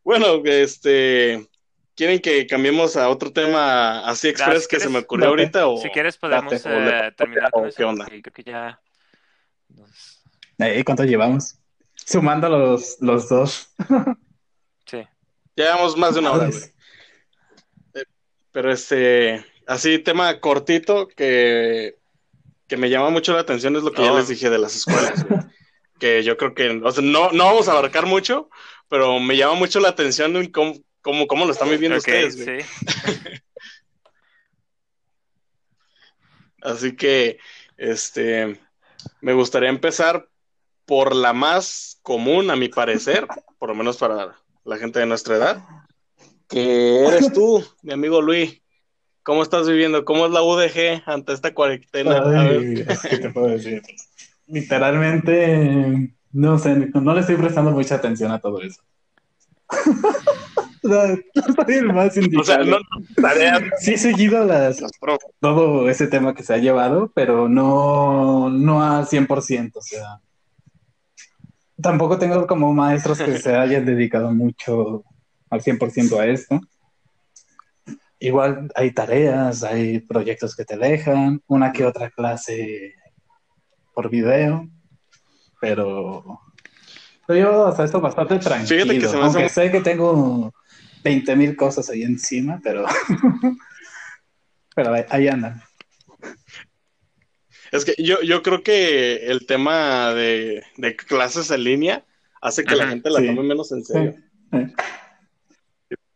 [0.04, 1.48] Bueno, este,
[1.96, 5.68] ¿quieren que cambiemos a otro tema así ah, express que se me ocurrió ahorita?
[5.68, 8.06] O, si quieres podemos eh, terminar con ¿Qué onda?
[8.06, 8.82] creo que ya...
[10.58, 11.56] ¿Y cuánto llevamos?
[12.06, 13.74] Sumando los, los dos.
[14.86, 15.08] sí.
[15.56, 16.64] Llevamos más de una hora, güey.
[17.94, 18.04] Eh,
[18.52, 21.98] pero este, así tema cortito que,
[22.68, 25.26] que me llama mucho la atención es lo que ya les dije de las escuelas.
[26.00, 28.50] que yo creo que, o sea, no, no vamos a abarcar mucho,
[28.90, 32.36] pero me llama mucho la atención cómo, cómo, cómo lo están viviendo ustedes.
[36.62, 37.40] Así que,
[37.78, 38.60] este,
[39.22, 40.28] me gustaría empezar
[40.86, 43.28] por la más común, a mi parecer,
[43.60, 44.36] por lo menos para
[44.66, 45.64] la gente de nuestra edad,
[46.50, 48.62] que eres tú, mi amigo Luis.
[49.24, 50.04] ¿Cómo estás viviendo?
[50.06, 52.24] ¿Cómo es la UDG ante esta cuarentena?
[53.08, 53.84] ¿Qué te puedo decir?
[54.48, 58.82] Literalmente no sé, no le estoy prestando mucha atención a todo eso.
[60.84, 61.02] no,
[61.56, 62.42] soy el más indicado.
[62.42, 62.78] O sea, no,
[63.80, 64.82] sí he seguido las,
[65.40, 70.22] todo ese tema que se ha llevado, pero no, no a 100%, o sea.
[71.82, 75.06] Tampoco tengo como maestros que se hayan dedicado mucho
[75.50, 76.60] al 100% a esto.
[78.20, 82.96] Igual hay tareas, hay proyectos que te dejan, una que otra clase
[83.94, 84.68] por video
[85.60, 86.42] pero,
[87.28, 89.12] yo hasta esto bastante tranquilo.
[89.22, 90.54] aunque sé que tengo
[91.04, 92.86] 20 mil cosas ahí encima, pero,
[94.76, 95.62] pero ahí andan.
[97.72, 100.64] Es que yo, yo creo que el tema de,
[101.08, 102.06] clases en línea
[102.42, 104.16] hace que la gente la tome menos en serio.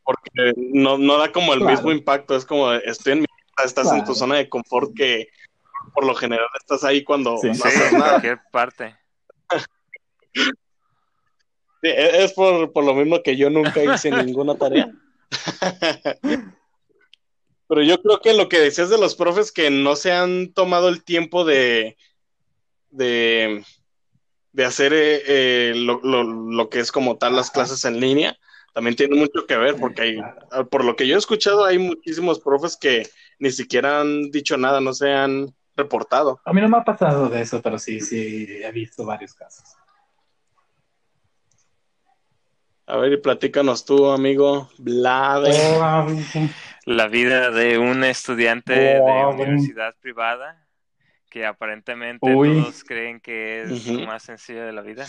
[0.04, 3.26] Porque no, da como el mismo impacto, es como estoy en mi
[3.56, 5.28] casa, estás en tu zona de confort que
[5.94, 8.10] por lo general estás ahí cuando no haces nada.
[8.12, 8.96] cualquier parte.
[11.84, 14.92] E, es por, lo mismo que yo nunca hice ninguna tarea.
[17.68, 20.90] Pero yo creo que lo que decías de los profes que no se han tomado
[20.90, 21.98] el tiempo de,
[22.90, 23.64] de,
[24.52, 28.38] de hacer eh, eh, lo, que es como tal las clases en línea,
[28.74, 30.20] también tiene mucho que ver, porque hay,
[30.52, 33.08] ah, por lo que yo he escuchado, hay muchísimos profes que
[33.40, 36.40] ni siquiera han dicho nada, no se han reportado.
[36.46, 39.64] A mí no me ha pasado de eso, pero sí, sí, he visto varios casos.
[42.86, 45.46] A ver, y platícanos tú, amigo Vlad.
[45.46, 46.08] Oh,
[46.86, 50.68] la vida de un estudiante de oh, universidad privada
[51.30, 55.08] que aparentemente todos creen que es lo más sencillo de la vida.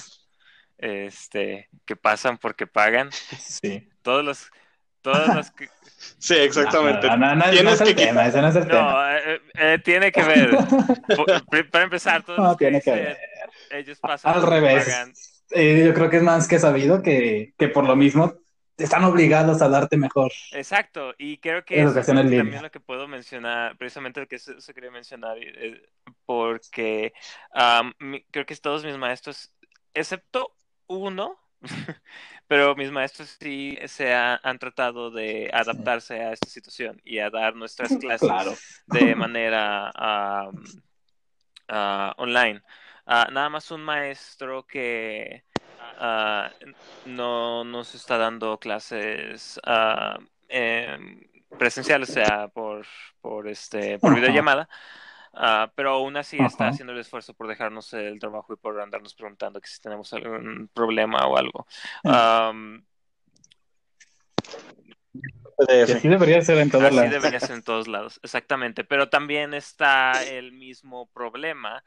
[0.79, 3.11] Este, que pasan porque pagan.
[3.13, 3.89] Sí.
[4.03, 4.51] Todos los
[5.05, 5.69] todos los que...
[6.19, 7.07] Sí, exactamente.
[7.07, 8.07] No, no, no, Tienes no es el que...
[8.07, 9.17] tema, ese no es el tema.
[9.19, 10.51] Eh, eh, tiene que ver.
[11.71, 13.19] Para empezar, todos los tiene que, ver.
[13.71, 14.85] ellos pasan Al revés.
[14.85, 15.13] Pagan.
[15.55, 18.35] Eh, yo creo que es más que sabido que, que por lo mismo
[18.77, 20.33] están obligados a darte mejor.
[20.53, 24.75] Exacto, y creo que eso es también lo que puedo mencionar, precisamente lo que se,
[24.75, 25.89] quería mencionar, eh,
[26.27, 27.13] porque
[28.31, 29.53] creo que todos mis maestros,
[29.93, 30.57] excepto
[30.89, 31.39] uno,
[32.49, 37.55] pero mis maestros sí se han tratado de adaptarse a esta situación y a dar
[37.55, 40.51] nuestras clases de manera ah,
[42.17, 42.61] online.
[43.07, 45.45] Ah, nada más un maestro que
[46.01, 46.49] uh,
[47.07, 50.97] no nos está dando clases uh, eh,
[51.59, 52.87] presenciales, o sea, por,
[53.21, 54.69] por, este, por videollamada.
[55.35, 59.15] Uh, pero aún así está haciendo el esfuerzo por dejarnos el trabajo y por andarnos
[59.15, 61.67] preguntando que si tenemos algún problema o algo.
[62.05, 62.85] Um,
[65.69, 67.11] así debería ser en todos así lados.
[67.11, 68.85] debería ser en todos lados, exactamente.
[68.85, 71.83] Pero también está el mismo problema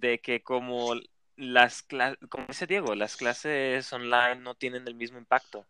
[0.00, 0.94] de que como
[1.36, 5.66] las clases, como dice Diego, las clases online no tienen el mismo impacto.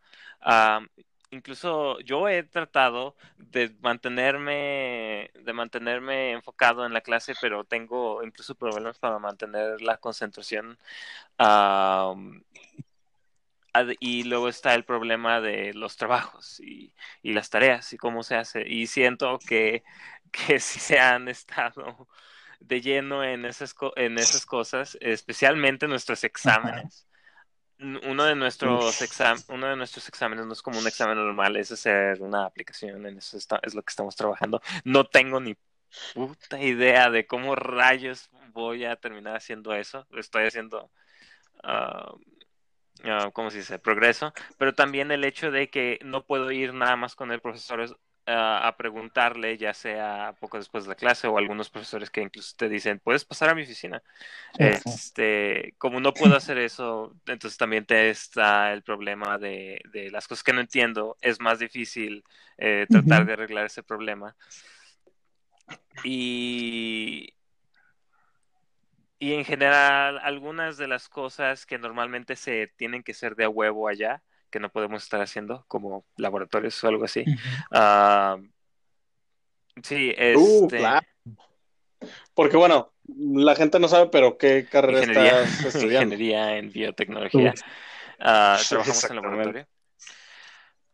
[1.30, 8.54] incluso yo he tratado de mantenerme, de mantenerme enfocado en la clase, pero tengo incluso
[8.54, 10.78] problemas para mantener la concentración.
[14.00, 16.92] y luego está el problema de los trabajos y,
[17.22, 18.64] las tareas y cómo se hace.
[18.68, 19.82] Y siento que,
[20.32, 22.08] que se han estado
[22.66, 27.06] de lleno en esas, en esas cosas, especialmente nuestros exámenes.
[27.78, 29.00] Uno de, nuestros
[29.48, 33.18] uno de nuestros exámenes no es como un examen normal, es hacer una aplicación, en
[33.18, 34.62] eso es lo que estamos trabajando.
[34.84, 35.56] No tengo ni
[36.14, 40.06] puta idea de cómo rayos voy a terminar haciendo eso.
[40.16, 40.90] Estoy haciendo,
[41.64, 43.78] uh, ¿cómo se dice?
[43.78, 44.32] Progreso.
[44.56, 48.74] Pero también el hecho de que no puedo ir nada más con el profesor a
[48.78, 52.98] preguntarle, ya sea poco después de la clase o algunos profesores que incluso te dicen,
[52.98, 54.02] puedes pasar a mi oficina.
[54.58, 60.26] Este, como no puedo hacer eso, entonces también te está el problema de, de las
[60.26, 61.16] cosas que no entiendo.
[61.20, 62.24] Es más difícil
[62.56, 64.34] eh, tratar de arreglar ese problema.
[66.02, 67.34] Y,
[69.18, 73.48] y en general, algunas de las cosas que normalmente se tienen que ser de a
[73.48, 74.22] huevo allá,
[74.54, 77.24] que no podemos estar haciendo, como laboratorios o algo así.
[77.72, 78.38] Ah,
[79.82, 80.80] sí, uh, este...
[82.34, 86.14] Porque bueno, la gente no sabe, pero ¿qué carrera estás estudiando?
[86.14, 87.52] Ingeniería en biotecnología.
[88.20, 89.66] Ah, trabajamos en laboratorio.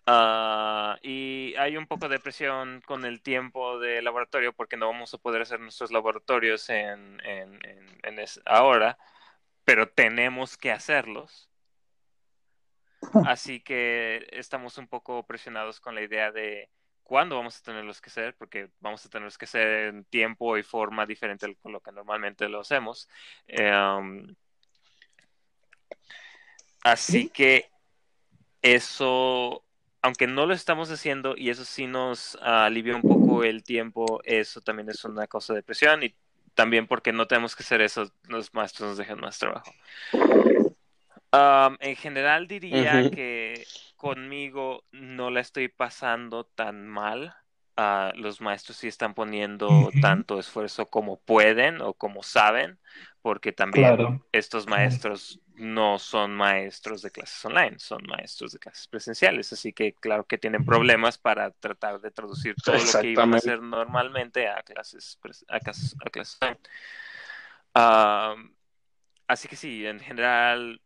[0.07, 5.13] Uh, y hay un poco de presión con el tiempo de laboratorio porque no vamos
[5.13, 7.61] a poder hacer nuestros laboratorios en, en,
[8.05, 8.97] en, ahora,
[9.65, 11.50] pero tenemos que hacerlos.
[13.27, 16.69] Así que estamos un poco presionados con la idea de
[17.03, 20.63] cuándo vamos a tenerlos que hacer, porque vamos a tenerlos que hacer en tiempo y
[20.63, 23.09] forma diferente con lo que normalmente lo hacemos.
[23.49, 24.35] Em,
[26.85, 27.69] así que
[28.63, 29.65] eso,
[30.03, 34.61] aunque no lo estamos haciendo y eso sí nos alivia un poco el tiempo, eso
[34.61, 36.15] también es una cosa de presión y
[36.55, 39.73] también porque no tenemos que hacer eso, los maestros nos dejan más trabajo
[41.33, 43.65] en general diría que
[43.97, 47.35] conmigo no la estoy pasando tan mal.
[47.77, 52.79] Uh, los maestros sí están poniendo tanto esfuerzo como pueden o como saben,
[53.23, 59.53] porque también estos maestros no son maestros de clases online, son maestros de clases presenciales,
[59.53, 63.37] así que claro que tienen problemas para tratar de traducir todo lo que iban a
[63.39, 66.61] hacer normalmente a clases a clases, a clases online.
[69.27, 70.81] así que sí, en general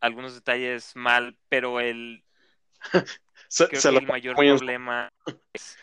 [0.00, 2.24] algunos detalles mal, pero el,
[3.84, 5.12] el mayor problema
[5.52, 5.78] es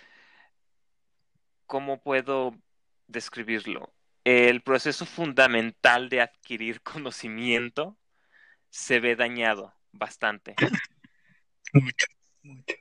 [1.66, 2.56] cómo puedo
[3.08, 3.94] describirlo.
[4.24, 7.98] El proceso fundamental de adquirir conocimiento
[8.70, 10.56] se ve dañado bastante.
[11.74, 12.08] Mucho,
[12.42, 12.76] mucho.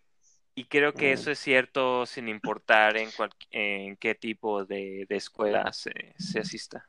[0.55, 3.11] Y creo que eso es cierto sin importar en,
[3.51, 6.89] en qué tipo de, escuela se asista.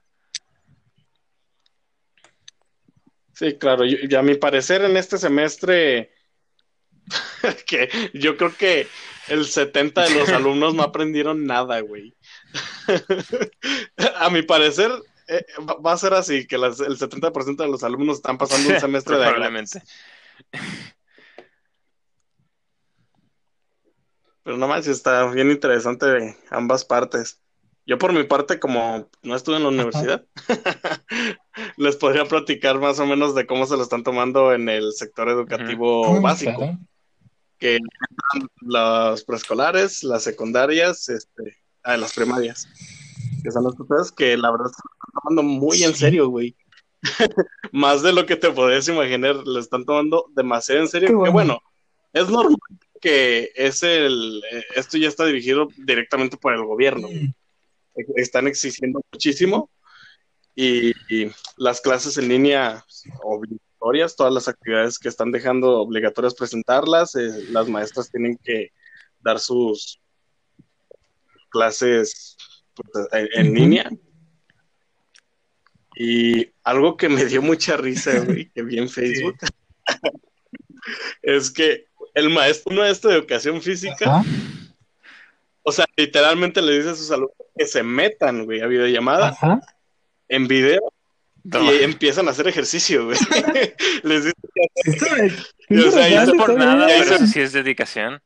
[3.36, 6.14] Sí, claro, y a mi parecer en este semestre,
[7.68, 8.88] que yo creo que
[9.28, 12.16] el 70 de los alumnos no aprendieron nada, güey.
[14.20, 14.90] a mi parecer,
[15.28, 15.46] eh,
[15.86, 19.26] va a ser así, que el 70% de los alumnos están pasando un semestre de
[19.26, 19.82] Probablemente.
[24.44, 27.42] Pero no más, está bien interesante ambas partes.
[27.88, 30.26] Yo por mi parte, como no estuve en la universidad,
[31.78, 35.30] les podría platicar más o menos de cómo se lo están tomando en el sector
[35.30, 36.78] educativo básico.
[37.60, 37.78] Que
[38.62, 42.68] los preescolares, las secundarias, este, ah, las primarias,
[43.44, 46.56] que son las cosas que la verdad se lo están tomando muy en serio, güey.
[47.72, 51.10] más de lo que te podías imaginar, lo están tomando demasiado en serio.
[51.10, 51.62] Que bueno,
[52.14, 52.58] es normal
[53.00, 57.08] que es el, eh, esto ya está dirigido directamente por el gobierno.
[58.16, 59.70] Están exigiendo muchísimo
[60.56, 60.94] y,
[61.58, 62.84] las clases en línea
[63.24, 68.72] obligatorias, todas las actividades que están dejando obligatorias presentarlas, eh, las maestras tienen que
[69.22, 70.00] dar sus
[71.50, 72.38] clases
[72.74, 73.90] pues, en, línea.
[75.98, 79.38] Y algo que me dio mucha risa, güey, que vi en Facebook,
[81.22, 84.24] es que el maestro, un maestro de educación física,
[85.66, 89.36] o sea, literalmente le dice a sus alumnos que se metan, güey, a videollamada,
[90.28, 90.94] en video,
[91.44, 93.18] y empiezan a hacer ejercicio, güey.
[94.04, 94.36] Les dice
[95.68, 98.22] que o sea, no es por nada, pero eso sí es dedicación.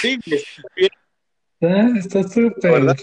[0.00, 0.18] Sí,
[1.60, 2.96] está súper.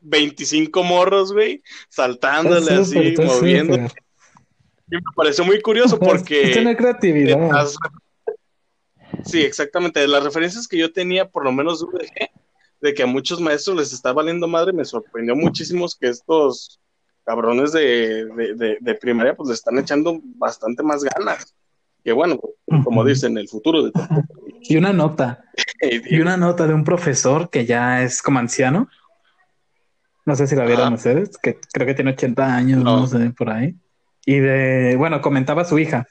[0.00, 3.76] 25 morros, güey, saltándole así, moviendo.
[3.76, 6.50] Y me pareció muy curioso porque.
[6.52, 7.66] Tiene creatividad.
[9.24, 10.00] Sí, exactamente.
[10.00, 11.84] De las referencias que yo tenía, por lo menos
[12.80, 16.80] de que a muchos maestros les está valiendo madre, me sorprendió muchísimo que estos
[17.24, 21.54] cabrones de, primaria pues le están echando bastante más ganas.
[22.04, 22.40] Que bueno,
[22.84, 24.06] como dicen, el futuro de todo.
[24.62, 25.44] Y una nota.
[25.80, 28.88] y una nota de un profesor que ya es como anciano.
[30.24, 33.50] No sé si la vieron ustedes, que creo que tiene 80 años, no sé, por
[33.50, 33.74] ahí.
[34.26, 36.06] Y de, bueno, comentaba su hija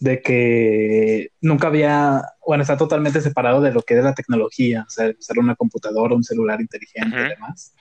[0.00, 4.90] de que nunca había, bueno, está totalmente separado de lo que es la tecnología, o
[4.90, 7.74] sea, usar una computadora, un celular inteligente y demás,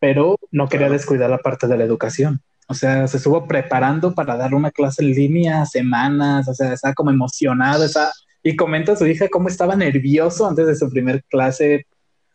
[0.00, 2.42] pero no quería descuidar la parte de la educación.
[2.66, 6.94] O sea, se estuvo preparando para dar una clase en línea semanas, o sea, estaba
[6.94, 8.10] como emocionado, está,
[8.42, 11.86] y comenta a su hija cómo estaba nervioso antes de su primer clase,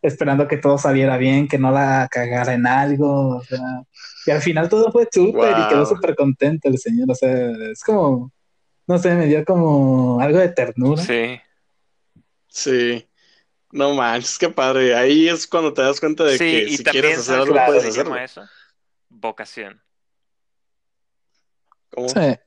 [0.04, 3.60] esperando que todo saliera bien, que no la cagara en algo, o sea,
[4.28, 7.84] y al final todo fue súper y quedó súper contento el señor, o sea, es
[7.84, 8.32] como,
[8.90, 11.04] no sé, me dio como algo de ternura.
[11.04, 11.40] Sí.
[12.48, 13.08] Sí.
[13.72, 14.96] No manches, qué padre.
[14.96, 18.18] Ahí es cuando te das cuenta de que si quieres hacer algo, puedes hacerlo.
[18.18, 18.50] Eso?
[19.10, 19.80] Vocación.
[21.92, 22.10] ¿Cómo?
[22.10, 22.40] Sí.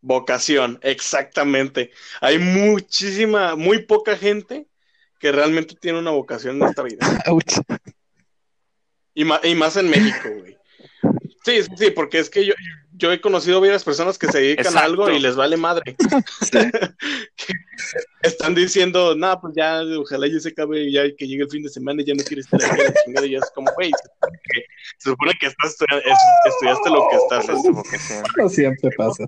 [0.00, 1.92] Vocación, exactamente.
[2.20, 4.66] Hay muchísima, muy poca gente
[5.20, 6.98] que realmente tiene una vocación en esta vida.
[9.14, 10.58] y, y más en México, güey.
[11.44, 12.54] Sí, sí, porque es que yo,
[12.96, 15.96] yo he conocido varias personas que se dedican a algo y les vale madre.
[18.22, 21.68] Están diciendo, no, pues ya, ojalá ya se acabe, ya que llegue el fin de
[21.68, 23.26] semana y ya no quieres estar aquí la chingada.
[23.26, 23.90] Y ya es como, güey,
[24.98, 26.04] se supone que estás estudiando,
[26.46, 27.82] estudiaste lo que estás haciendo.
[28.36, 29.24] No siempre pasa.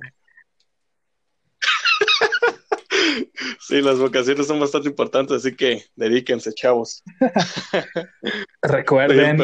[3.60, 7.02] Sí, las vocaciones son bastante importantes, así que dedíquense, chavos.
[8.62, 9.40] Recuerden,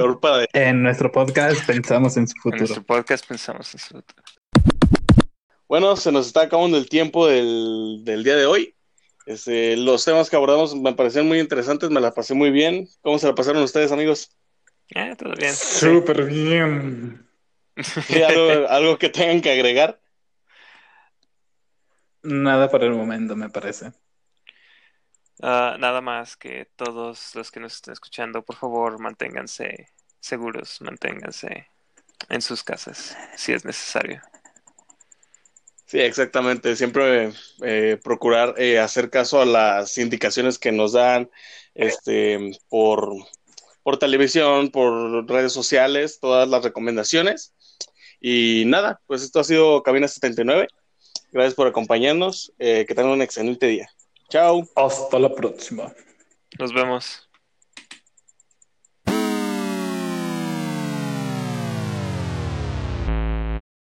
[0.52, 2.56] en nuestro podcast pensamos en su futuro.
[2.56, 4.22] En nuestro podcast pensamos en su futuro.
[5.68, 8.74] Bueno, se nos está acabando el tiempo del, día de hoy.
[9.26, 12.88] Este, los temas que abordamos me parecieron muy interesantes, me la pasé muy bien.
[13.01, 14.30] ¿Cómo se la pasaron ustedes, amigos?
[14.94, 15.55] Eh, todo bien.
[15.55, 17.26] Súper bien.
[18.26, 19.98] ¿Algo, ¿Algo que tengan que agregar?
[22.24, 23.92] Nada por el momento, me parece.
[25.42, 29.88] Ah, nada más que todos los que nos estén escuchando, por favor, manténganse
[30.20, 31.68] seguros, manténganse
[32.30, 34.22] en sus casas, si es necesario.
[35.84, 36.76] Sí, exactamente.
[36.76, 37.32] Siempre
[37.62, 41.30] eh, procurar eh, hacer caso a las indicaciones que nos dan
[41.74, 43.12] este, por,
[43.82, 47.55] por televisión, por redes sociales, todas las recomendaciones.
[48.18, 50.68] Y nada, pues esto ha sido Cabina 79.
[51.32, 52.53] Gracias por acompañarnos.
[52.59, 53.89] Eh, que tengan un excelente día.
[54.28, 54.66] Chao.
[54.77, 55.93] Hasta la próxima.
[56.59, 57.23] Nos vemos.